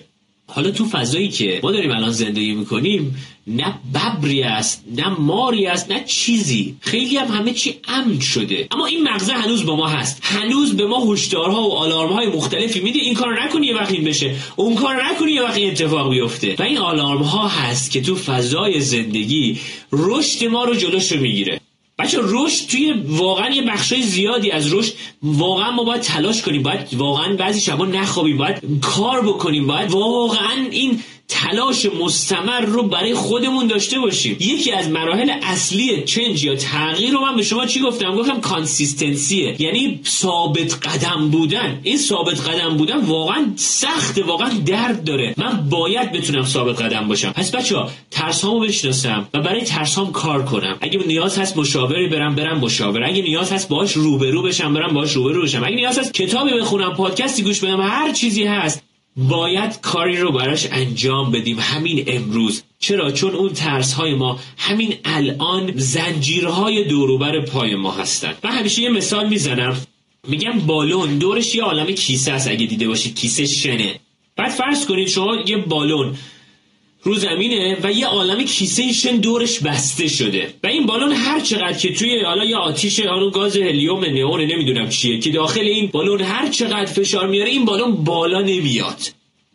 [0.54, 5.90] حالا تو فضایی که ما داریم الان زندگی می‌کنیم نه ببری است نه ماری است
[5.90, 6.76] نه چیزی.
[6.80, 8.68] خیلی هم همه چی امن شده.
[8.70, 10.20] اما این مغزه هنوز با ما هست.
[10.22, 12.98] هنوز به ما هشدارها و آلارم مختلفی میده.
[12.98, 14.34] این کار نکنی یه وقت این بشه.
[14.56, 16.56] اون کار نکنی یه وقت این اتفاق بیفته.
[16.58, 19.58] و این آلارم ها هست که تو فضای زندگی
[19.92, 21.59] رشد ما رو جلوش رو می‌گیره.
[22.00, 26.94] بچه رشد توی واقعا یه بخشای زیادی از رشد واقعا ما باید تلاش کنیم باید
[26.94, 33.66] واقعا بعضی شبا نخوابیم باید کار بکنیم باید واقعا این تلاش مستمر رو برای خودمون
[33.66, 34.36] داشته باشیم.
[34.40, 39.56] یکی از مراحل اصلی چنج یا تغییر رو من به شما چی گفتم؟ گفتم کانسیستنسیه
[39.62, 41.80] یعنی ثابت قدم بودن.
[41.82, 45.34] این ثابت قدم بودن واقعا سخته واقعا درد داره.
[45.36, 47.32] من باید بتونم ثابت قدم باشم.
[47.32, 50.78] پس بچه ها ترس هامو بشناسم و برای ترس هام کار کنم.
[50.80, 51.54] اگه نیاز هست
[51.90, 55.64] مشاوری برم برم مشاور اگه نیاز هست باش روبرو بشم برم باش روبرو بشم.
[55.64, 58.82] اگه نیاز هست کتابی بخونم پادکستی گوش بدم هر چیزی هست
[59.16, 61.58] باید کاری رو براش انجام بدیم.
[61.60, 62.62] همین امروز.
[62.78, 68.34] چرا؟ چون اون ترس های ما همین الان زنجیرهای دوروبر پای ما هستن.
[68.44, 69.76] من همیشه یه مثال می‌زنم.
[70.28, 73.18] میگم بالون دورش یه عالم کیسه است اگه دیده باشید.
[73.18, 74.00] کیسه شنه.
[74.36, 76.14] بعد فرض کنید شما یه بالون
[77.02, 80.54] رو زمینه و یه عالم کیسه شن دورش بسته شده.
[80.62, 84.88] و این بالون هر چقدر که توی حالا یا آتیش حالا گاز هلیوم نئون نمی‌دونم
[84.88, 89.00] چیه که داخل این بالون هر چقدر فشار میاره این بالون بالا نمیاد.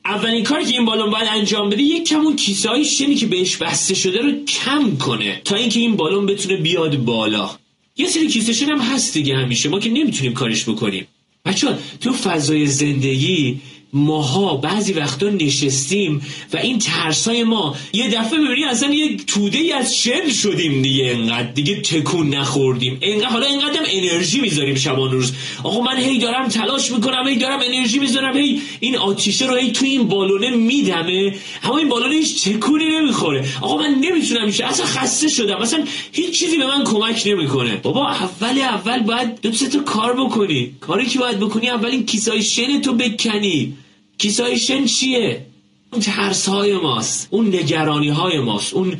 [0.05, 3.25] اولین کاری که این بالون باید انجام بده یک کم اون کیسه های شنی که
[3.25, 7.49] بهش بسته شده رو کم کنه تا اینکه این بالون بتونه بیاد بالا.
[7.97, 11.08] یه سری کیسه شن هم هست دیگه همیشه ما که نمی‌تونیم کارش بکنیم.
[11.45, 11.67] بچه
[12.01, 13.62] تو فضای زندگی
[13.93, 16.21] ماها بعضی وقتا نشستیم
[16.54, 21.06] و این ترسای ما یه دفعه ببینی اصلا یه توده ای از شن شدیم دیگه
[21.06, 22.98] انقدر دیگه تکون نخوردیم.
[23.02, 25.34] انقدر حالا انقدر انرژی می‌ذاریم شبان روز.
[25.63, 29.71] آقا من هی دارم تلاش می‌کنم هی دارم انرژی می‌ذارم هی این آتیشه رو هی
[29.71, 31.36] توی این بالونه میدمه.
[31.63, 33.45] اما این بالونه هیچ تکونی نمی‌خوره.
[33.62, 35.58] آقا من نمی‌تونم میشه اصلا خسته شدم.
[35.58, 37.76] اصلا هیچ چیزی به من کمک نمی‌کنه.
[37.76, 40.71] بابا اول اول باید دو تا کار بکنی.
[40.82, 43.74] کاری که باید بکنی اول این کیسای شن تو بکنی.
[44.17, 45.45] کیسای شن چیه؟
[45.91, 48.97] اون ترس های ماست اون نگرانی های ماست اون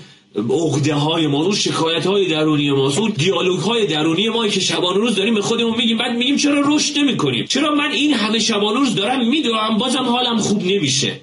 [0.49, 4.99] عقده های ما اون شکایت های درونی ما اون دیالوگ های درونی ما که شبانه
[4.99, 8.39] روز داریم به خودمون میگیم بعد میگیم چرا رشد نمی کنیم چرا من این همه
[8.39, 11.21] شبانه روز دارم میدوام بازم حالم خوب نمیشه.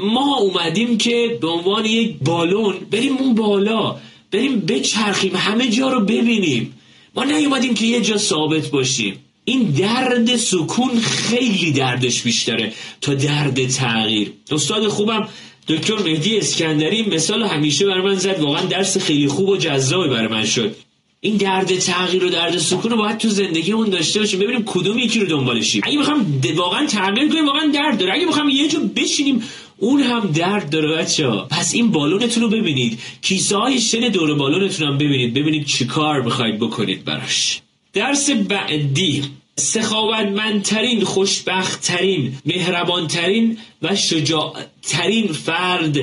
[0.00, 3.96] ما اومدیم که به عنوان یک بالون بریم اون بالا
[4.32, 6.74] بریم بچرخیم همه جا رو ببینیم.
[7.14, 9.21] ما نیومدیم که یه جا ثابت باشیم.
[9.44, 14.32] این درد سکون خیلی دردش بیشتره تا درد تغییر.
[14.50, 15.28] استاد خوبم
[15.68, 18.40] دکتر مهدی اسکندری مثال همیشه بر من زد.
[18.40, 20.76] واقعا درس خیلی خوب و جذابی بر من شد.
[21.20, 25.20] این درد تغییر و درد سکون رو باید تو زندگیمون داشته باشیم ببینیم کدوم یکی
[25.20, 25.82] رو دنبالشیم.
[25.84, 28.12] اگه بخوام واقعا تغییر کنیم واقعا درد داره.
[28.12, 29.42] اگه بخوام یه جا بشینیم
[29.78, 32.98] اون هم درد داره بچه پس این بالونتون رو ببینید.
[33.22, 35.34] کیسه های شن دور بالونتون هم ببینید.
[35.34, 37.60] ببینید چی کار می‌خواید بکنید براش.
[37.92, 39.24] درس بعدی
[39.56, 45.98] سخاوتمندترین خوشبختترین مهربانترین و شجاعترین فرد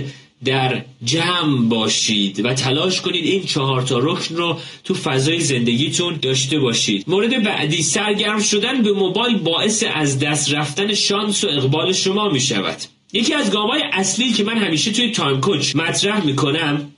[0.46, 6.60] در جمع باشید و تلاش کنید این چهار تا رکن رو تو فضای زندگیتون داشته
[6.60, 7.04] باشید.
[7.08, 12.42] مورد بعدی سرگرم شدن به موبایل باعث از دست رفتن شانس و اقبال شما می
[12.42, 12.78] شود
[13.14, 16.92] یکی از گامای اصلی که من همیشه توی time coach مطرح می‌کنم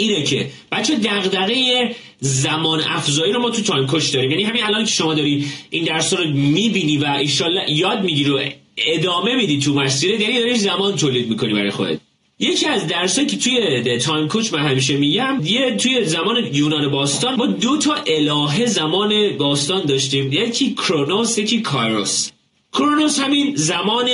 [0.00, 4.30] اینه که بچه دغدغه زمان افزایی رو ما تو time coach داریم.
[4.30, 8.40] یعنی همین الان که شما داری این درس رو می‌بینی و ایشالله یاد می‌گیری و
[8.76, 11.98] ادامه میدی تو مسیر یعنی داری زمان تولید می‌کنی برای خودت.
[12.38, 17.34] یکی از درسایی که توی تایم کوچ من همیشه میگم یه توی زمان یونان باستان
[17.34, 20.32] ما دو تا الهه زمان باستان داشتیم.
[20.32, 22.30] یکی کرونوس یکی کایروس.
[22.72, 24.08] کرونوس همین زمان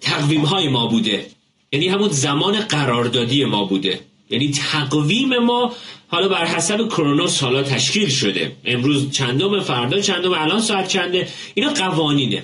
[0.00, 1.26] تقویم های ما بوده.
[1.72, 4.00] یعنی همون زمان قراردادی ما بوده.
[4.30, 5.72] یعنی تقویم ما
[6.08, 8.52] حالا بر حسب کرونوس حالا تشکیل شده.
[8.64, 12.42] امروز چندم فردا چندم الان ساعت چنده؟ اینا قوانینه.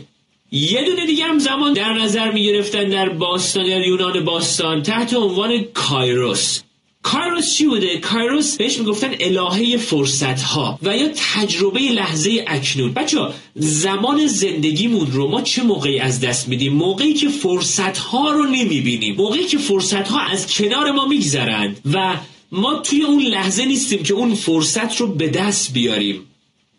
[0.52, 5.14] یه دونه دیگه هم زمان در نظر می گرفتن در باستان در یونان باستان تحت
[5.14, 6.60] عنوان کایروس.
[7.04, 12.92] کایروس چی بوده؟ کایروس بهش می‌گفتن الهه فرصت ها و یا تجربه لحظه اکنون.
[12.92, 13.18] بچه
[13.54, 19.16] زمان زندگیمون رو ما چه موقعی از دست میدیم؟ موقعی که فرصت ها رو نمی‌بینیم.
[19.16, 22.16] موقعی که فرصت ها از کنار ما میگذرند و
[22.52, 26.20] ما توی اون لحظه نیستیم که اون فرصت رو به دست بیاریم.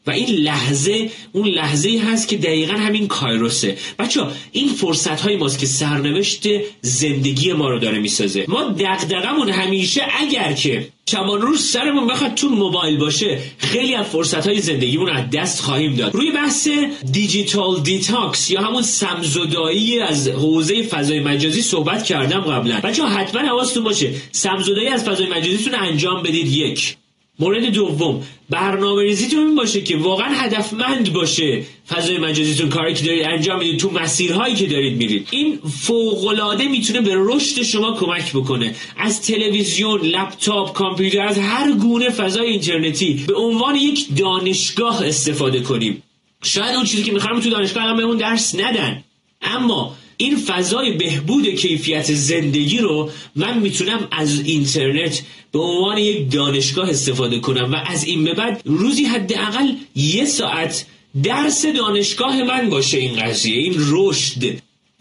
[0.08, 3.78] و این لحظه اون لحظه هست که دقیقا همین کایروسه.
[4.00, 6.48] بچه این فرصت های ماست که سرنوشت
[6.82, 8.46] زندگی ما رو داره می‌سازه.
[8.48, 14.48] ما دغدغمون همیشه اگر که شبان روز سرمون بخواد تو موبایل باشه خیلی از فرصت
[14.48, 16.16] های زندگیمون از دست خواهیم داد.
[16.16, 16.68] روی بحث
[17.12, 22.80] digital detox یا همون سمزدایی از حوزه فضای مجازی صحبت کردم قبلا.
[22.80, 26.48] بچه حتما حواستون باشه سمزدایی از فضای مجازیتون انجام بدید.
[26.48, 26.98] یک.
[27.40, 31.64] مورد دوم برنامه ریزیتون این باشه که واقعا هدفمند باشه.
[31.88, 35.28] فضای مجازیتون کاری که دارید انجام می‌دید تو مسیرهایی که دارید میرید.
[35.32, 38.76] این فوقالعاده می‌تونه به رشد شما کمک بکنه.
[38.98, 46.04] از تلویزیون لپتاپ کامپیوتر از هر گونه فضای اینترنتی به عنوان یک دانشگاه استفاده کنیم.
[46.44, 49.04] شاید اون چیزی که می‌خوایم تو دانشگاه الان بهمون درس ندن.
[49.42, 56.90] اما این فضای بهبود کیفیت زندگی رو من می‌تونم از اینترنت به عنوان یک دانشگاه
[56.90, 60.86] استفاده کنم و از این به بعد روزی حداقل یه ساعت
[61.24, 64.44] درس دانشگاه من باشه این قضیه این رشد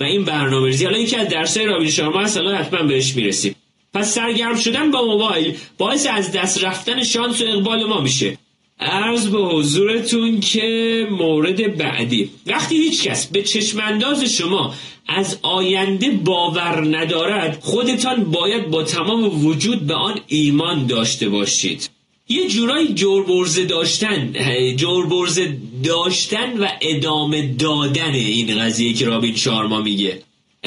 [0.00, 0.85] و این برنامه ریزی.
[0.85, 3.55] حالا یکی از درسای رابین شارما هست حالا حتما بهش می‌رسیم.
[3.94, 8.38] پس سرگرم شدن با موبایل باعث از دست رفتن شانس و اقبال ما میشه.
[8.81, 12.31] عرض به حضورتون که مورد بعدی.
[12.46, 14.74] وقتی هیچ کس به چشمانداز شما
[15.09, 21.90] از آینده باور ندارد خودتان باید با تمام وجود به آن ایمان داشته باشید.
[22.29, 24.33] یه جورایی جوربرزه داشتن
[24.77, 30.23] جوربرزه داشتن و ادامه دادن این قضیه که رابین شارما میگه.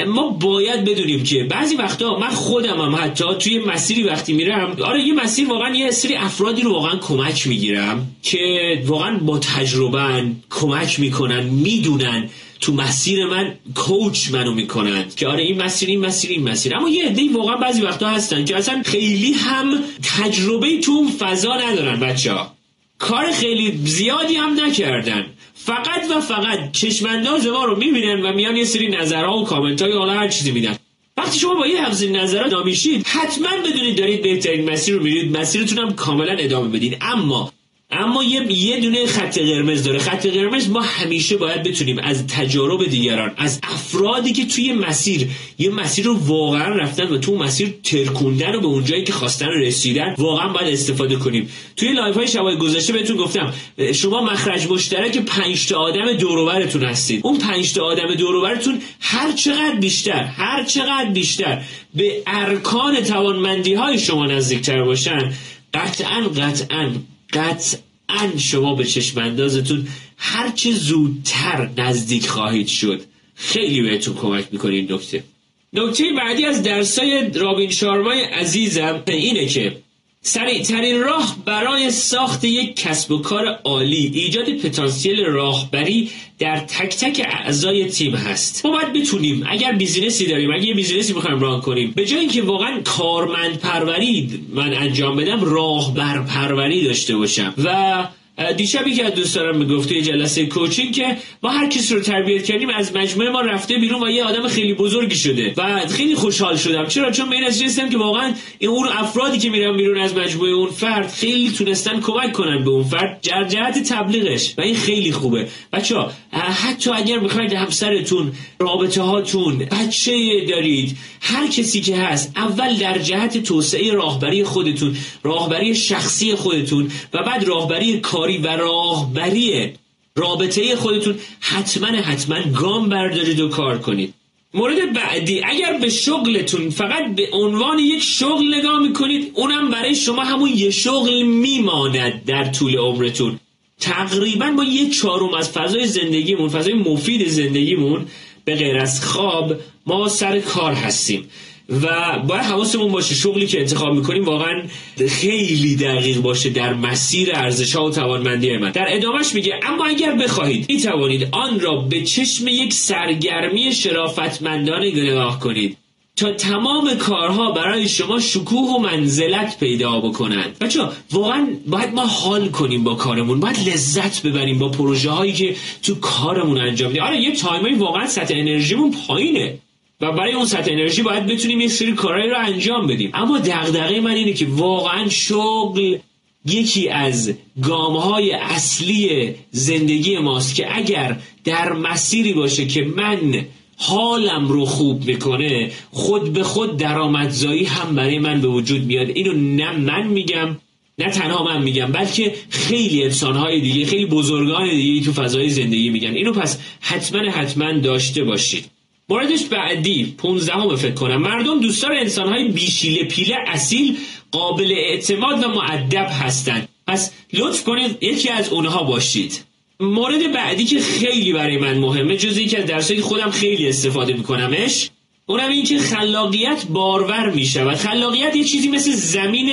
[0.06, 5.02] ما باید بدونیم که بعضی وقتا من خودم هم حتی توی مسیری وقتی میرم آره
[5.02, 8.38] یه مسیر واقعا یه سری افرادی رو واقعا کمک می‌گیرم که
[8.86, 12.28] واقعا با تجربه کمک می‌کنن می‌دونن
[12.60, 16.76] تو مسیر من کوچ منو می‌کنند که آره این مسیر این مسیر این مسیر.
[16.76, 21.56] اما یه عده‌ای واقعا بعضی وقتا هستن که اصلا خیلی هم تجربه تو اون فضا
[21.56, 22.54] ندارن بچه ها
[22.98, 25.26] کار خیلی زیادی هم نکردن.
[25.54, 29.92] فقط و فقط چشمانداز ما رو می‌بینن و میان یه سری نظرها و کامنت های
[29.92, 30.76] حالا هر چیزی میدن.
[31.16, 35.78] وقتی شما با یه حفظ نظرات نامیشید حتما بدونید دارید بهترین مسیر رو میرید مسیرتون
[35.78, 37.52] هم کاملا ادامه بدید اما
[37.90, 39.98] اما یه یه دونه خط قرمز داره.
[39.98, 45.70] خط قرمز ما همیشه باید بتونیم از تجارب دیگران از افرادی که توی مسیر یه
[45.70, 50.48] مسیر رو واقعا رفتن و تو مسیر ترکوندن و به اونجایی که خواستن رسیدن واقعا
[50.48, 51.50] باید استفاده کنیم.
[51.76, 53.54] توی live های شبای گذشته بهتون گفتم
[53.94, 57.20] شما مخرج مشترک پنج تا آدم دوروبرتون هستید.
[57.24, 61.62] اون پنج تا آدم دوروبرتون هر چقدر بیشتر هر چقدر بیشتر
[61.94, 65.32] به ارکان توانمندی های شما نزدیکتر باشن
[65.74, 66.90] قطعا قطعا
[67.32, 73.00] قطعا شما به چشم اندازتون هرچه زودتر نزدیک خواهید شد.
[73.34, 75.24] خیلی بهتون کمک می‌کنه این نکته.
[75.72, 79.76] نکته بعدی از درسای رابین شارمای عزیزم اینه که
[80.22, 87.26] سریعترین راه برای ساخت یک کسب و کار عالی ایجاد پتانسیل راهبری در تک تک
[87.30, 88.66] اعضای تیم هست.
[88.66, 92.04] ما باید بتونیم اگر business ی داریم اگر یه business ی می‌خوایم run کنیم به
[92.04, 97.54] جای اینکه واقعا کارمند پروری من انجام بدم راهبر پروری داشته باشم.
[97.64, 98.08] و
[98.56, 102.96] دیشبی که از دوستانم می‌گفته جلسه کوچینگ که ما هر کسی رو تربیت کردیم از
[102.96, 106.86] مجموعه ما رفته بیرون و یه آدم خیلی بزرگی شده و خیلی خوشحال شدم.
[106.86, 110.50] چرا؟ چون به این نتیجه که واقعا این اون افرادی که میرن بیرون از مجموعه
[110.50, 115.48] اون فرد خیلی تونستن کمک کنن به اون فرد جهت تبلیغش و این خیلی خوبه.
[115.72, 115.96] بچه
[116.32, 123.42] حتی اگر می‌خواید همسرتون رابطه هاتون بچه دارید هر کسی که هست اول در جهت
[123.42, 129.72] توسعه راهبری خودتون راهبری شخصی خودتون و بعد راهبری کاری و راهبری
[130.16, 134.14] رابطه خودتون حتما حتما گام بردارید و کار کنید.
[134.54, 140.24] مورد بعدی اگر به شغلتون فقط به عنوان یک شغل نگاه می‌کنید اونم برای شما
[140.24, 143.40] همون یه شغل میماند در طول عمرتون.
[143.80, 148.06] تقریبا با یه چهارم از فضای زندگیمون فضای مفید زندگیمون
[148.44, 151.28] به غیر از خواب ما سر کار هستیم.
[151.68, 154.62] و باید حواسمون باشه شغلی که انتخاب می‌کنیم واقعا
[155.08, 158.70] خیلی دقیق باشه در مسیر ارزش و توانمندی من.
[158.70, 164.86] در ادامهش میگه اما اگر بخواهید می توانید آن را به چشم یک سرگرمی شرافتمندانه
[164.86, 165.76] نگاه کنید
[166.16, 170.58] تا تمام کارها برای شما شکوه و منزلت پیدا بکنند.
[170.60, 170.80] بچه
[171.12, 175.94] واقعا باید ما حال کنیم با کارمون باید لذت ببریم با پروژه هایی که تو
[175.94, 177.04] کارمون انجام میدیم.
[177.04, 179.58] آره یه تایمایی واقعا سطح انرژیمون پایینه.
[180.00, 183.10] و برای اون سطح انرژی باید بتونیم یه سری کارهایی رو انجام بدیم.
[183.14, 185.98] اما دغدغه من اینه که واقعا شغل
[186.46, 187.32] یکی از
[187.62, 195.70] گامهای اصلی زندگی ماست که اگر در مسیری باشه که من حالم رو خوب می‌کنه
[195.90, 199.08] خود به خود درآمدزایی هم برای من به وجود میاد.
[199.08, 200.56] اینو نه من میگم
[200.98, 206.14] نه تنها من میگم بلکه خیلی انسانهای دیگه خیلی بزرگان دیگه تو فضای زندگی میگن.
[206.14, 208.77] اینو پس حتما حتما داشته باشید.
[209.08, 211.22] موردش بعدی 15 فکر کنم.
[211.22, 213.96] مردم دوستان انسانهای بیشیله پیله اصیل
[214.30, 216.68] قابل اعتماد و معدب هستند.
[216.86, 219.44] پس لطف کنید یکی از اونها باشید.
[219.80, 224.90] مورد بعدی که خیلی برای من مهمه جز که از درسایی خودم خیلی استفاده میکنمش
[225.26, 229.50] اونم این که خلاقیت بارور میشه و خلاقیت یه چیزی مثل زمین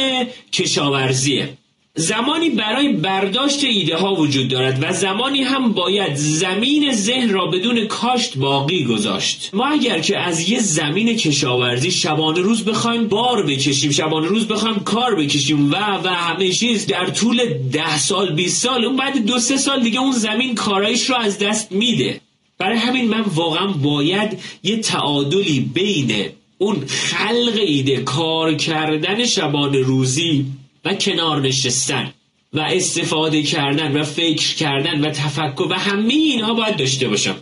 [0.53, 1.57] کشاورزیه.
[1.97, 7.87] زمانی برای برداشت ایده ها وجود دارد و زمانی هم باید زمین ذهن را بدون
[7.87, 9.49] کاشت باقی گذاشت.
[9.53, 14.79] ما اگر که از یه زمین کشاورزی شبانه روز بخوایم بار بکشیم شبانه روز بخوایم
[14.79, 19.39] کار بکشیم و و همه چیز در طول ده سال 20 سال اون بعد دو
[19.39, 22.21] سه سال دیگه اون زمین کارایش رو از دست میده.
[22.57, 26.25] برای همین من واقعا باید یه تعادلی بین
[26.57, 30.45] اون خلق ایده کار کردن شبانه روزی
[30.85, 32.13] و کنار نشستن
[32.53, 37.35] و استفاده کردن و فکر کردن و تفکر و همه اینها باید داشته باشم.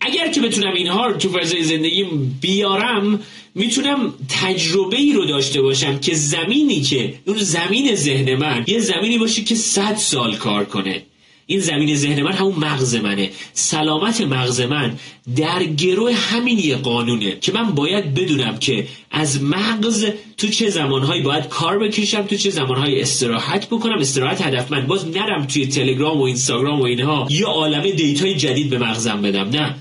[0.00, 3.20] اگر که بتونم اینها رو تو فضای زندگیم بیارم
[3.54, 9.18] می‌تونم تجربه ای رو داشته باشم که زمینی که اون زمین ذهن من یه زمینی
[9.18, 11.02] باشه که صد سال کار کنه.
[11.50, 13.30] این زمین ذهن من همون مغز منه.
[13.52, 14.92] سلامت مغز من
[15.36, 20.06] در گروه همین یه قانونه که من باید بدونم که از مغز
[20.36, 25.46] تو چه زمانهایی باید کار بکشم تو چه زمانهایی استراحت بکنم استراحت هدفمند باز نرم
[25.46, 29.48] توی تلگرام و اینستاگرام و اینها یه عالمه دیتای جدید به مغزم بدم.
[29.48, 29.74] نه.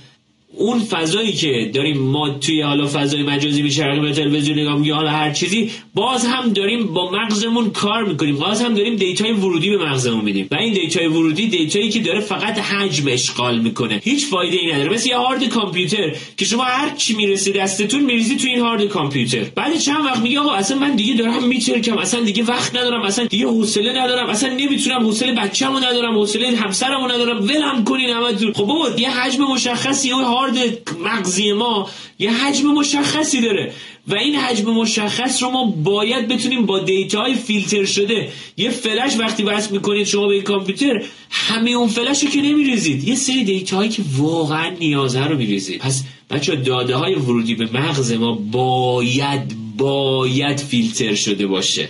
[0.54, 5.10] اون فضایی که داریم ما توی حالا فضای مجازی می‌چرخیم به تلویزیون نگاه یا حالا
[5.10, 8.38] هر چیزی باز هم داریم با مغزمون کار می‌کنیم.
[8.38, 10.48] باز هم داریم data ی ورودی به مغزمون میدیم.
[10.52, 14.02] و این data ی ورودی data یی که داره فقط حجم اشغال می‌کنه.
[14.04, 14.90] هیچ فایده ای نداره.
[14.90, 19.44] مثل یه هارد کامپیوتر که شما هر چی می‌رسه دستتون میریزی توی این هارد کامپیوتر.
[19.56, 21.98] بعد چند وقت میگه آقا اصلا من دیگه دارم می‌ترکم.
[21.98, 23.02] اصلا دیگه وقت ندارم.
[23.02, 24.30] اصلا دیگه حوصله ندارم.
[24.30, 25.04] اصلا نمی‌تونم.
[25.06, 26.18] حوصله بچه‌مو ندارم.
[26.18, 27.44] حوصله همسرمو ندارم.
[27.44, 28.54] ولم کنین همتون.
[28.54, 30.12] خب بابا یه حجم مشخصی.
[30.12, 33.74] اون هارد مغزی ما یه حجم مشخصی داره.
[34.08, 38.32] و این حجم مشخص رو ما باید بتونیم با دیتاهای فیلتر شده.
[38.58, 43.08] یه فلش وقتی وصل می‌کنید شما به این کامپیوتر همه اون فلش رو که نمیریزید.
[43.08, 45.80] یه سری دیتاهایی که واقعا نیازه رو میریزید.
[45.80, 51.90] پس بچه داده های ورودی به مغز ما باید باید فیلتر شده باشه.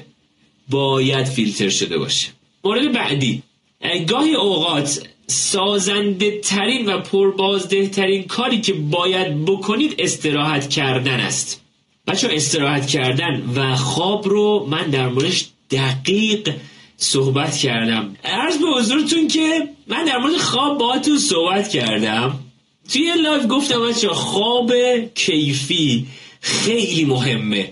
[0.69, 2.28] باید فیلتر شده باشه.
[2.63, 3.41] مورد بعدی.
[4.07, 11.61] گاهی اوقات سازنده ترین و پربازده ترین کاری که باید بکنید استراحت کردن است.
[12.07, 16.53] بچه استراحت کردن و خواب رو من در موردش دقیق
[16.97, 18.15] صحبت کردم.
[18.23, 22.39] عرض به حضورتون که من در مورد خواب باهاتون صحبت کردم.
[22.89, 24.73] توی live گفتم بچه خواب
[25.15, 26.07] کیفی
[26.41, 27.71] خیلی مهمه.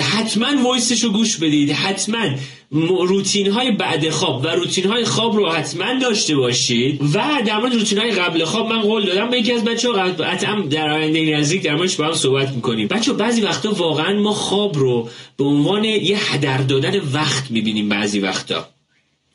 [0.00, 1.70] حتما voice ش رو گوش بدید.
[1.70, 2.30] حتما
[2.74, 7.74] روتین های بعد خواب و روتین های خواب رو حتما داشته باشید و در مورد
[7.74, 11.36] روتین های قبل خواب من قول دادم به یکی از بچه ها حتما در آینده
[11.36, 12.88] نزدیک در موردش با هم صحبت می‌کنیم.
[12.88, 18.18] بچه بعضی وقتا واقعا ما خواب رو به عنوان یه هدر دادن وقت می‌بینیم بعضی
[18.20, 18.68] وقتا.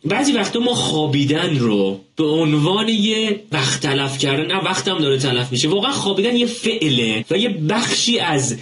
[0.06, 5.52] بعضی وقتا ما خوابیدن رو به عنوان یه وقت تلف کردن نه وقتم داره تلف
[5.52, 8.58] میشه واقعا خوابیدن یه فعله و یه بخشی از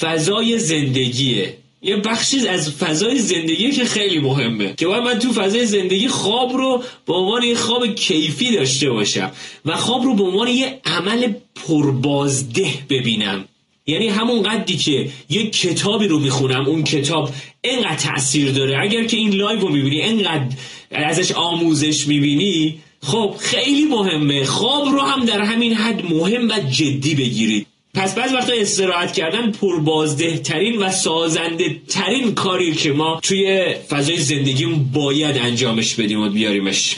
[0.00, 1.56] فضای زندگیه.
[1.82, 4.74] یه بخشی از فضای زندگی که خیلی مهمه.
[4.76, 9.30] که باید من تو فضای زندگی خواب رو به عنوان یه خواب کیفی داشته باشم
[9.64, 13.44] و خواب رو به عنوان یه عمل پربازده ببینم.
[13.86, 18.78] یعنی همون قدری که یه کتابی رو می‌خونم اون کتاب اینقدر تاثیر داره.
[18.82, 20.56] اگر که این live رو می‌بینی اینقدر
[20.90, 24.44] ازش آموزش می‌بینی خب خیلی مهمه.
[24.44, 29.52] خواب رو هم در همین حد مهم و جدی بگیرید پس بعض وقتا استراحت کردن
[29.52, 36.28] پربازده ترین و سازنده ترین کاری که ما توی فضای زندگیم باید انجامش بدیم و
[36.28, 36.96] بیاریمش.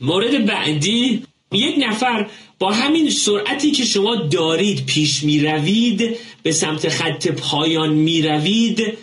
[0.00, 1.22] مورد بعدی
[1.52, 7.92] یک نفر با همین سرعتی که شما دارید پیش می روید به سمت خط پایان
[7.92, 8.98] می روید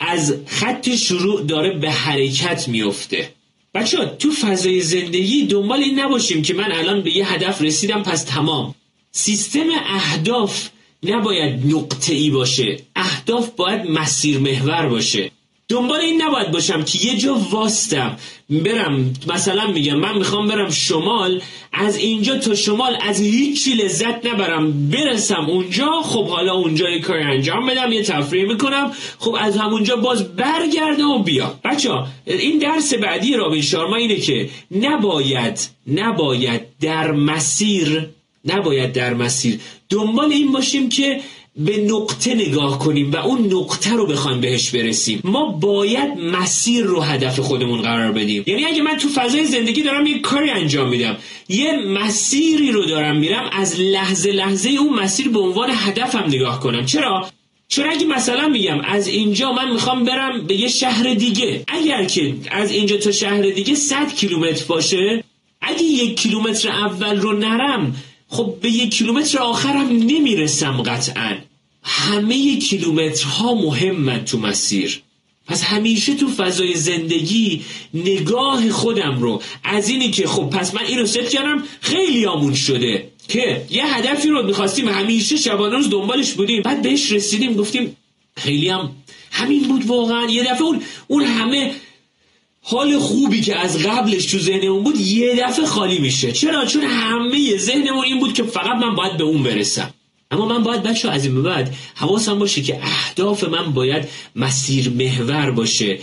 [0.00, 3.30] از خط شروع داره به حرکت میفته
[3.74, 8.24] بچه تو فضای زندگی دنبال این نباشیم که من الان به یه هدف رسیدم پس
[8.24, 8.74] تمام.
[9.12, 10.68] سیستم اهداف
[11.02, 12.76] نباید نقطه ای باشه.
[12.96, 15.30] اهداف باید مسیر محور باشه.
[15.68, 18.16] دنبال این نباید باشم که یه جا واستم.
[18.50, 21.42] برم مثلا میگم من می‌خوام برم شمال
[21.72, 24.90] از اینجا تا شمال از هیچی لذت نبرم.
[24.90, 28.92] برسم اونجا خب حالا اونجا یه کاری انجام بدم یه تفریح می‌کنم.
[29.18, 31.90] خب از همونجا باز برگردم و بیا بچه
[32.26, 38.08] این درس بعدی رابین شارما اینه که نباید نباید در مسیر
[38.48, 41.20] نباید در مسیر دنبال این باشیم که
[41.58, 45.20] به نقطه نگاه کنیم و اون نقطه رو بخوایم بهش برسیم.
[45.24, 48.42] ما باید مسیر رو هدف خودمون قرار بدیم.
[48.46, 51.16] یعنی اگه من تو فضای زندگی دارم یه کاری انجام میدم
[51.48, 56.86] یه مسیری رو دارم میرم از لحظه لحظه اون مسیر به عنوان هدفم نگاه کنم.
[56.86, 57.28] چرا؟
[57.68, 62.34] چون اگه مثلا میگم از اینجا من می‌خوام برم به یه شهر دیگه اگر که
[62.50, 65.24] از اینجا تا شهر دیگه 100 کیلومتر باشه
[65.60, 67.96] اگه یک کیلومتر اول رو نرم
[68.28, 71.36] خب به یک کیلومتر آخرم نمی‌رسم قطعا.
[71.82, 75.02] همه کیلومترها مهمن تو مسیر.
[75.46, 77.64] پس همیشه تو فضای زندگی
[77.94, 83.08] نگاه خودم رو از اینی که خب پس من اینو ست کردم خیلی آمون شده.
[83.28, 86.62] که یه هدفی رو می‌خواستیم همیشه شبانه روز دنبالش بودیم.
[86.62, 87.96] بعد بهش رسیدیم گفتیم
[88.36, 88.90] خیلی هم
[89.30, 90.30] همین بود واقعا.
[90.30, 91.74] یه دفعه اون, اون همه
[92.70, 96.32] حال خوبی که از قبلش تو ذهنمون بود یه دفعه خالی میشه.
[96.32, 99.94] چرا؟ چون همه ذهنمون این بود که فقط من باید به اون برسم.
[100.30, 104.90] اما من باید بچه از این به بعد حواسم باشه که اهداف من باید مسیر
[104.90, 105.98] محور باشه.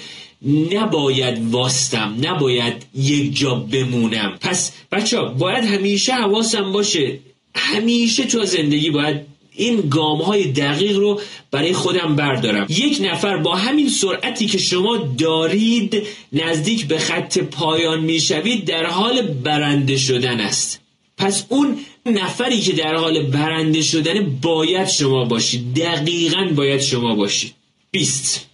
[0.72, 4.38] نباید واستم نباید یک جا بمونم.
[4.42, 7.20] پس بچه باید همیشه حواسم باشه.
[7.56, 9.22] همیشه تو زندگی باید
[9.58, 12.66] این گام های دقیق رو برای خودم بردارم.
[12.70, 16.04] یک نفر با همین سرعتی که شما دارید
[16.34, 20.82] نزدیک به خط پایان می‌شوید در حال برنده شدن است.
[21.18, 25.74] پس اون نفری که در حال برنده شدن باید شما باشید.
[25.74, 27.54] دقیقا باید شما باشید.
[27.92, 28.46] بیست.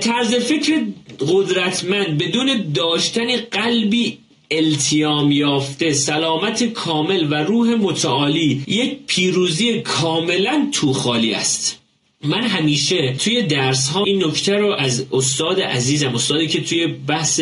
[0.00, 0.84] طرز فکر
[1.28, 4.18] قدرتمند بدون داشتن قلبی
[4.50, 11.80] التیام یافته سلامت کامل و روح متعالی یک پیروزی کاملا تو خالی است.
[12.24, 17.40] من همیشه توی درس ها این نکته رو از استاد عزیزم استادی که توی بحث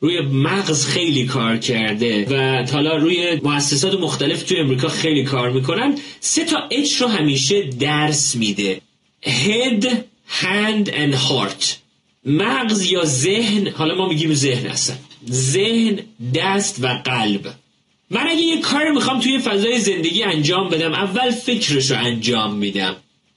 [0.00, 5.98] روی مغز خیلی کار کرده و حالا روی مؤسسات مختلف توی امریکا خیلی کار می‌کنن
[6.20, 8.80] سه تا اچ رو همیشه درس میده.
[9.26, 9.84] Head,
[10.40, 11.64] hand and heart.
[12.24, 14.98] مغز یا ذهن؟ حالا ما میگیم ذهن هستن.
[15.30, 15.98] ذهن
[16.34, 17.54] دست و قلب.
[18.10, 22.96] من اگه یه کار می‌خوام توی فضای زندگی انجام بدم اول فکرش رو انجام میدم.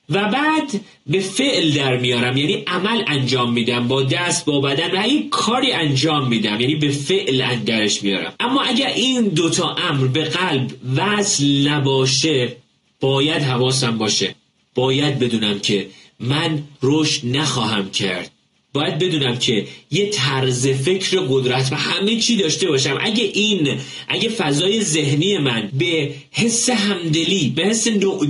[0.09, 5.29] و بعد به فعل در میارم یعنی عمل انجام میدم با دست با بدن و
[5.29, 8.33] کاری انجام میدم یعنی به فعل درش میارم.
[8.39, 12.55] اما اگر این دوتا امر به قلب وصل نباشه
[12.99, 14.35] باید حواسم باشه.
[14.75, 15.87] باید بدونم که
[16.19, 18.31] من رشد نخواهم کرد.
[18.73, 22.97] باید بدونم که یه طرز فکر قدرت و همه چی داشته باشم.
[23.01, 27.87] اگه این اگه فضای ذهنی من به حس همدلی به حس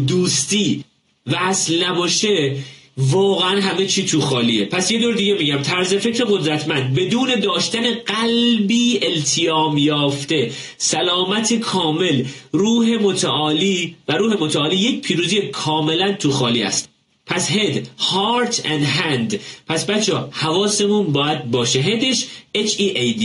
[0.08, 0.84] دوستی
[1.28, 2.56] وصل نباشه
[2.98, 4.66] واقعا همه چی تو خالیه.
[4.66, 12.24] پس یه دور دیگه میگم طرز فکر قدرتمند بدون داشتن قلبی التیام یافته سلامت کامل
[12.52, 16.91] روح متعالی و روح متعالی یک پیروزی کاملا تو خالی است.
[17.26, 19.36] پس هد heart and hand.
[19.68, 21.80] پس بچه حواسمون باید باشه.
[21.80, 22.26] هدش
[22.58, 23.24] H E A D.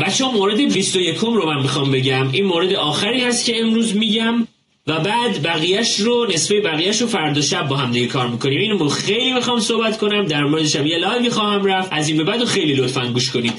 [0.00, 2.30] بچه ها مورد 21 رو من می‌خوام بگم.
[2.32, 4.46] این مورد آخری هست که امروز میگم.
[4.86, 8.58] و بعد بقیهش رو نصفه بقیهش رو فردا شب با هم دیگه کار می‌کنیم.
[8.58, 10.26] اینو خیلی می‌خوام صحبت کنم.
[10.26, 11.88] در مورد شب یه لایوی خواهم رفت.
[11.92, 13.52] از این به بعد خیلی لطفا گوش کنید.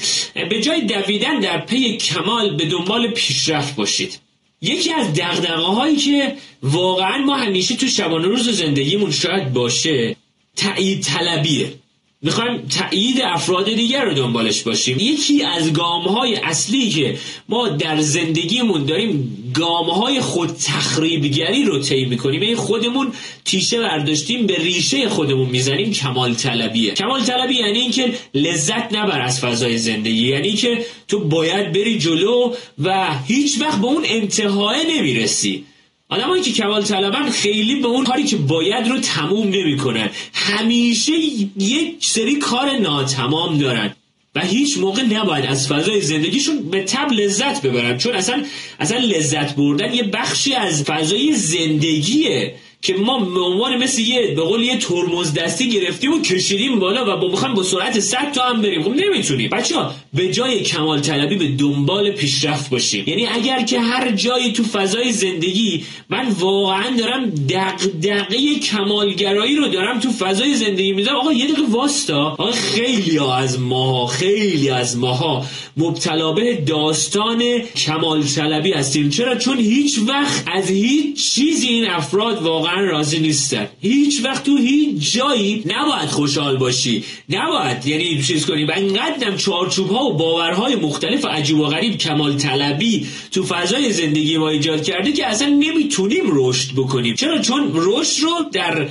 [0.49, 4.19] به جای دویدن در پی کمال به دنبال پیشرفت باشید.
[4.61, 10.15] یکی از دقدقه هایی که واقعا ما همیشه تو شبانه روز زندگیمون شاید باشه
[10.55, 11.73] تایید طلبیه.
[12.21, 14.97] می‌خوایم تایید افراد دیگر رو دنبالش باشیم.
[14.99, 17.17] یکی از گام های اصلی که
[17.49, 22.41] ما در زندگیمون داریم گام های خود تخریبگری رو طی می‌کنیم.
[22.41, 23.11] این خودمون
[23.45, 25.91] تیشه برداشتیم به ریشه خودمون می‌زنیم.
[25.91, 26.91] کمال طلبیه.
[26.91, 30.27] کمال طلبی یعنی اینکه لذت نبر از فضای زندگی.
[30.27, 32.53] یعنی که تو باید بری جلو
[32.83, 35.65] و هیچ وقت به اون انتهای نمی‌رسی.
[36.09, 40.09] آدمایی که کمال طلبن خیلی به اون کاری که باید رو تموم نمی‌کنن.
[40.33, 41.13] همیشه
[41.59, 43.95] یک سری کار ناتمام دارن.
[44.37, 47.97] و هیچ موقع نباید از فضای زندگیشون به تب لذت ببرن.
[47.97, 48.43] چون اصلا
[48.79, 52.53] اصلا لذت بردن یه بخشی از فضای زندگیه.
[52.81, 57.13] که ما به عنوان مثل یه به قول یه ترمز دستی گرفتیم و کشیدیم بالا
[57.13, 58.83] و با می‌خوایم با سرعت 100 تا هم بریم.
[58.83, 59.49] خب نمی‌تونیم.
[59.49, 63.03] بچه ها به جای کمال طلبی به دنبال پیشرفت باشیم.
[63.07, 69.99] یعنی اگر که هر جایی تو فضای زندگی من واقعا دارم دغدغه کمالگرایی رو دارم
[69.99, 72.21] تو فضای زندگی می‌ذارم آقا یه دقیقه واستا.
[72.21, 75.45] آقا خیلی از ماها خیلی از ماها
[75.77, 79.09] مبتلا به داستان کمال طلبی هستیم.
[79.09, 83.67] چرا؟ چون هیچ وقت از هیچ چیزی این افراد واقعا راضی نیستن.
[83.81, 87.03] هیچ وقت تو هیچ جایی نباید خوشحال باشی.
[87.29, 88.65] نباید یعنی چیز کنی.
[88.65, 93.93] و اینقدرم چارچوب ها و باورهای مختلف و عجیب و غریب کمال طلبی تو فضای
[93.93, 97.15] زندگی ما ایجاد کرده که اصلا نمی‌تونیم رشد بکنیم.
[97.15, 98.89] چرا؟ چون رشد رو در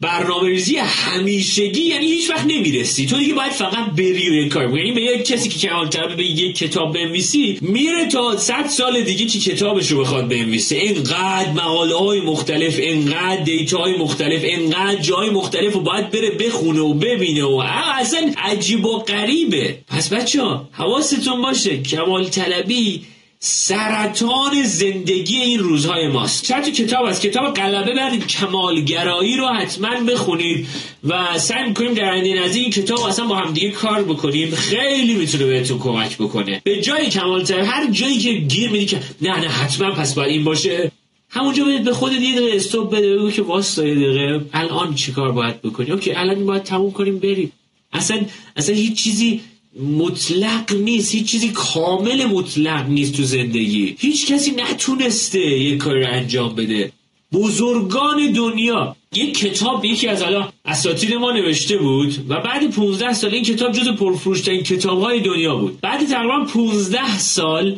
[0.00, 3.06] برنامه ریزی همیشگی یعنی هیچ وقت نمی‌رسی.
[3.06, 6.14] تو دیگه باید فقط بری و یک کار یعنی به یک کسی که کمال طلبه
[6.14, 10.76] به یک کتاب بنویسی میره تا صد سال دیگه که کتابش رو بخواد بنویسه.
[10.76, 16.80] اینقدر مقاله های مختلف اینقدر دیتا های مختلف اینقدر جای مختلف و باید بره بخونه
[16.80, 17.62] و ببینه و
[18.00, 19.78] اصلا عجیب و غریبه.
[19.88, 23.02] پس بچه ها حواستون باشه کمال طلبی
[23.42, 26.44] سرطان زندگی این روزهای ماست.
[26.44, 30.66] چند کتاب از کتاب قلبه بر کمالگرایی رو حتما بخونید
[31.04, 34.50] و سعی می‌کنیم در آینده نزدیک این کتاب اصلا با هم دیگه کار بکنیم.
[34.50, 36.60] خیلی می‌تونه بهتون کمک بکنه.
[36.64, 40.44] به جای کمال هر جایی که گیر میدی که نه نه حتما پس باید این
[40.44, 40.92] باشه.
[41.30, 45.32] همونجا باید به خودت یه دقیقه استوب بده بگو که واسه یه دقیقه الان چیکار
[45.32, 47.52] باید بکنی؟ اوکی الان باید تموم کنیم بریم.
[47.92, 48.20] اصلا
[48.56, 49.40] اصلا هیچ چیزی
[49.78, 53.96] مطلق نیست هیچ چیزی کامل مطلق نیست تو زندگی.
[53.98, 56.92] هیچ کسی نتونسته یه کار رو انجام بده.
[57.32, 58.96] بزرگان دنیا.
[59.14, 63.72] یک کتاب یکی از حالا اساتید ما نوشته بود و بعد 15 سال این کتاب
[63.72, 65.80] جز پرفروشترین کتاب های دنیا بود.
[65.80, 67.76] بعد تقریبا 15 سال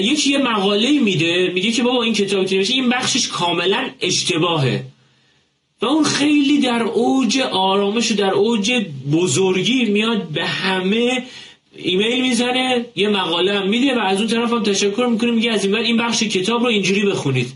[0.00, 4.84] یکی یه مقاله میده میگه که بابا این کتاب که نوشته این بخشش کاملا اشتباهه.
[5.82, 8.72] و اون خیلی در اوج آرامش و در اوج
[9.12, 11.22] بزرگی میاد به همه
[11.76, 15.64] ایمیل می‌زنه یه مقاله هم میده و از اون طرف هم تشکر می‌کنه میگه از
[15.64, 17.52] این بعد این بخش کتاب رو اینجوری بخونید.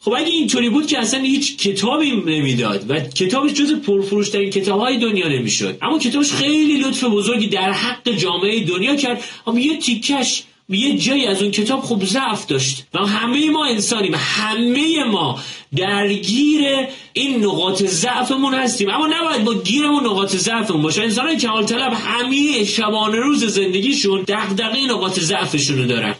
[0.00, 4.98] خب اگه اینطوری بود که اصلا هیچ کتابی نمی‌داد و کتابش جز پرفروشترین کتاب های
[4.98, 5.78] دنیا نمی‌شد.
[5.82, 9.24] اما کتابش خیلی لطف بزرگی در حق جامعه دنیا کرد.
[9.46, 12.84] اما یه تیکش یه جایی از اون کتاب خوب ضعف داشت.
[12.94, 14.14] و همه ما انسانیم.
[14.16, 15.38] همه ما
[15.76, 18.90] درگیر این نقاط ضعفمون هستیم.
[18.90, 21.02] اما نباید با گیرمون نقاط ضعفمون باشه.
[21.02, 26.14] انسان کمال طلب همه شبانه روز زندگیشون دغدغه نقاط ضعفشون رو دارن.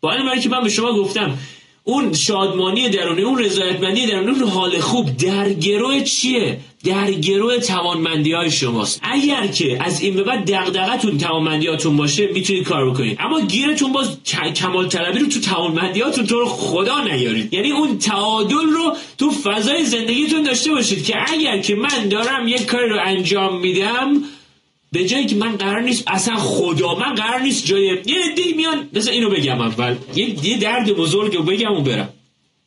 [0.00, 1.38] با این که من به شما گفتم
[1.84, 8.32] اون شادمانی درونی اون رضایتمندی درونی اون حال خوب در گروه چیه؟ در گروه توانمندی
[8.32, 9.00] های شماست.
[9.02, 13.16] اگر که از این به بعد دغدغتون توانمندیاتون باشه می‌تونید کار بکنید.
[13.20, 14.18] اما گیرتون باز
[14.54, 17.54] کمال طلبی رو تو توانمندیاتون تو رو خدا نیارید.
[17.54, 22.66] یعنی اون تعادل رو تو فضای زندگیتون داشته باشید که اگر که من دارم یک
[22.66, 24.22] کار رو انجام میدم
[24.92, 28.88] به جایی که من قرار نیست اصلا خدا من قرار نیست جای یه دی میان
[28.92, 29.96] مثلا اینو بگم اول.
[30.16, 32.08] یه, درد بزرگ رو بگم و برم.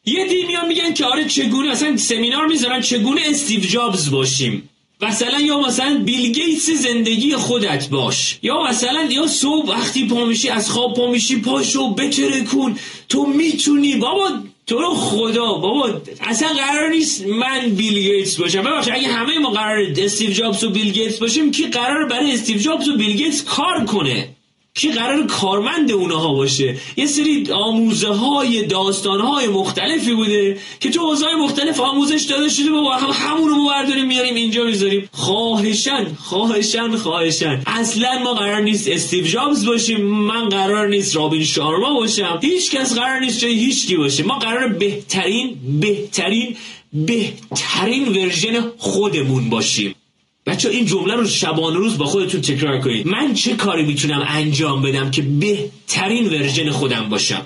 [0.05, 4.69] یه عده میان میگن که آره چگونه اصلا سمینار می‌ذارن چگونه استیو جابز باشیم.
[5.01, 8.39] مثلا یا مثلا بیل گیتس زندگی خودت باش.
[8.41, 13.95] یا مثلا یا صبح وقتی پا میشی از خواب پا میشی پاشو بترکون تو می‌تونی
[13.95, 14.30] بابا
[14.68, 18.61] تو رو خدا بابا اصلا قرار نیست من بیل گیتس باشم.
[18.61, 22.57] ببخش اگه همه ما قرار استیو جابز و بیل گیتس باشیم کی قرار برای استیو
[22.57, 24.35] جابز و بیل گیتس کار کنه؟
[24.76, 26.78] کی قرار کارمند اونها باشه.
[26.97, 32.71] یه سری آموزه های داستان های مختلفی بوده که تو حوزه مختلف آموزش داده شده
[32.71, 35.09] با هم همون رو برداریم میاریم اینجا می‌ذاریم.
[35.11, 41.93] خواهشن خواهشن خواهشن اصلا ما قرار نیست استیو جابز باشیم من قرار نیست رابین شارما
[41.93, 42.39] باشم.
[42.41, 44.23] هیچ کس قرار نیست جای هیچ کی باشه.
[44.23, 46.55] ما قرار بهترین بهترین
[46.93, 49.95] بهترین version خودمون باشیم.
[50.46, 53.08] بچه این جمله رو شبانه روز با خودتون تکرار کنید.
[53.08, 57.46] من چه کاری می‌تونم انجام بدم که بهترین version خودم باشم؟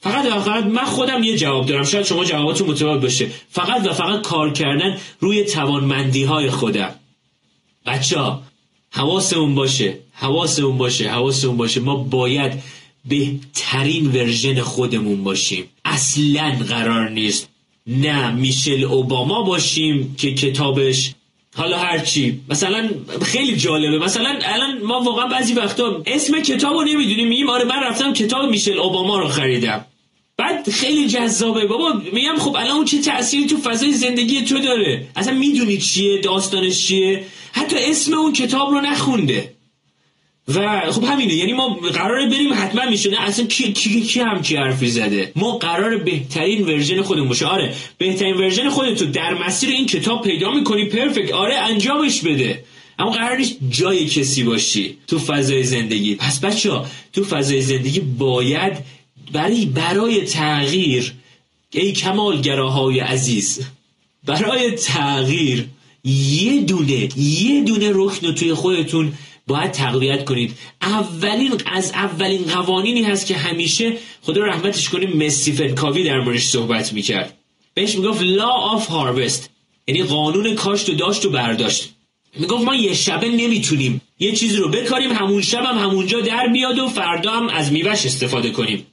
[0.00, 1.84] فقط و فقط من خودم یه جواب دارم.
[1.84, 3.30] شاید شما جواباتون متفاوت باشه.
[3.50, 6.94] فقط و فقط کار کردن روی توانمندی های خودم.
[7.86, 8.42] بچه ها
[8.90, 9.98] حواسمون باشه.
[10.12, 11.10] حواسمون باشه.
[11.10, 11.80] حواسمون باشه.
[11.80, 12.52] ما باید
[13.04, 15.64] بهترین ورژن خودمون باشیم.
[15.84, 17.48] اصلا قرار نیست.
[17.86, 21.14] نه میشل اوباما باشیم که کتابش
[21.56, 22.90] حالا هرچی مثلا
[23.22, 23.98] خیلی جالبه.
[23.98, 27.28] مثلا الان ما واقعا بعضی وقتا اسم کتاب رو نمی‌دونیم.
[27.28, 29.84] میگیم آره من رفتم کتاب میشل اوباما رو خریدم.
[30.36, 31.66] بعد خیلی جذابه.
[31.66, 36.20] بابا میگم خب الان اون چه تأثیری تو فضای زندگی تو داره؟ اصلا می‌دونی چیه؟
[36.20, 39.55] داستانش چیه؟ حتی اسم اون کتاب رو نخونده.
[40.54, 44.56] و خب همینه یعنی ما قراره بریم حتما میشونه اصلا کی کی کی هم کی
[44.56, 47.46] حرفی زده؟ ما قرار بهترین version خودمون باشه.
[47.46, 52.64] آره بهترین version خودت تو در مسیر این کتاب پیدا می‌کنی perfect آره انجامش بده.
[52.98, 56.14] اما قرار نیست جای کسی باشی تو فضای زندگی.
[56.14, 56.70] پس بچه
[57.12, 58.72] تو فضای زندگی باید
[59.32, 61.12] برای برای تغییر
[61.70, 63.60] ای کمالگراهای عزیز
[64.24, 65.66] برای تغییر
[66.04, 69.12] یه دونه یه دونه رکن توی خودتون
[69.46, 70.58] باید تقویت کنید.
[70.82, 73.92] اولین از اولین قوانینی هست که همیشه
[74.22, 77.36] خدا رحمتش کنیم مستیفن کاوی در موردش صحبت می‌کرد.
[77.74, 79.48] بهش می‌گفت law of harvest
[79.86, 81.92] یعنی قانون کاشت و داشت و برداشت.
[82.38, 84.00] می‌گفت ما یه شبه نمی‌تونیم.
[84.18, 88.06] یه چیزی رو بکاریم همون شب هم همونجا در بیاد و فردا هم از میوهش
[88.06, 88.86] استفاده کنیم.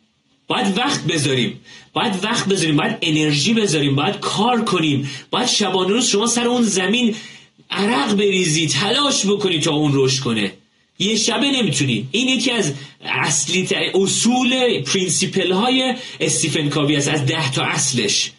[0.48, 1.60] باید وقت بذاریم.
[1.94, 2.78] باید وقت بذاریم.
[2.78, 3.96] باید انرژی بذاریم.
[3.96, 5.10] باید کار کنیم.
[5.32, 7.16] باید شبانه روز شما سر اون زمین
[7.74, 10.52] عرق بریزی تلاش بکنی تا اون رشد کنه.
[11.00, 12.08] یه شبه نمی‌تونی.
[12.12, 18.32] این یکی از اصلی اصول principle های استیفن کاوی از ده تا اصلش.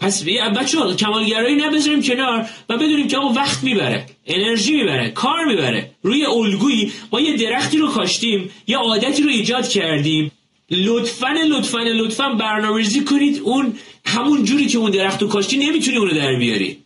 [0.00, 5.10] پس بچه ها کمالگرایی رو بذاریم کنار و بدونیم که اون وقت می‌بره انرژی می‌بره
[5.10, 5.90] کار می‌بره.
[6.02, 10.30] روی الگویی ما یه درختی رو کاشتیم یه عادتی رو ایجاد کردیم.
[10.70, 13.40] لطفا لطفا لطفا برنامه‌ریزی کنید.
[13.44, 13.74] اون
[14.04, 16.76] همون جوری که اون درخت رو کاشتی نمی‌تونی اونو در بیاری.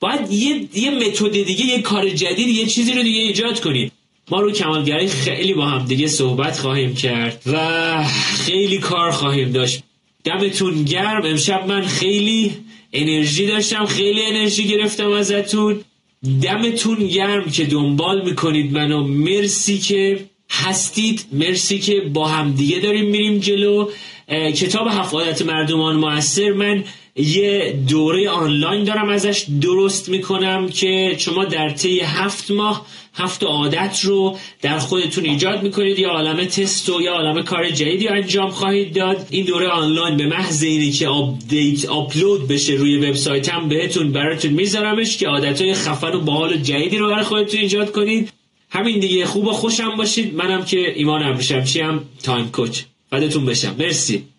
[0.00, 3.92] باید یه یه متد دیگه یه کار جدید یه چیزی رو دیگه ایجاد کنید
[4.30, 8.04] ما رو کمالگرایی خیلی با هم دیگه صحبت خواهیم کرد و
[8.36, 9.82] خیلی کار خواهیم داشت.
[10.24, 11.22] دمتون گرم.
[11.24, 12.52] امشب من خیلی
[12.92, 15.80] انرژی داشتم خیلی انرژی گرفتم ازتون.
[16.42, 19.06] دمتون گرم که دنبال می‌کنید منو.
[19.06, 21.26] مرسی که هستید.
[21.32, 23.88] مرسی که با هم دیگه داریم میریم جلو.
[24.56, 26.84] کتاب هفت مردمان موثر من
[27.16, 34.00] یه دوره آنلاین دارم ازش درست می‌کنم که شما در طی هفت ماه هفت عادت
[34.04, 35.98] رو در خودتون ایجاد می‌کنید.
[35.98, 39.26] یا عالم تست و یا عالم کار جدیدی انجام خواهید داد.
[39.30, 45.16] این دوره آنلاین به محض اینی که آپدیت آپلود بشه روی وبسایتم بهتون براتون میذارمش
[45.16, 48.32] که عادتهای خفن و باحال و جدیدی رو برای خودتون ایجاد کنید.
[48.70, 49.26] همین دیگه.
[49.26, 50.34] خوب و خوشم باشید.
[50.34, 52.80] منم که ایمان ابریشمچی هم تایم کوچ.
[53.10, 53.76] فدتون بشم.
[53.78, 54.35] مرسی.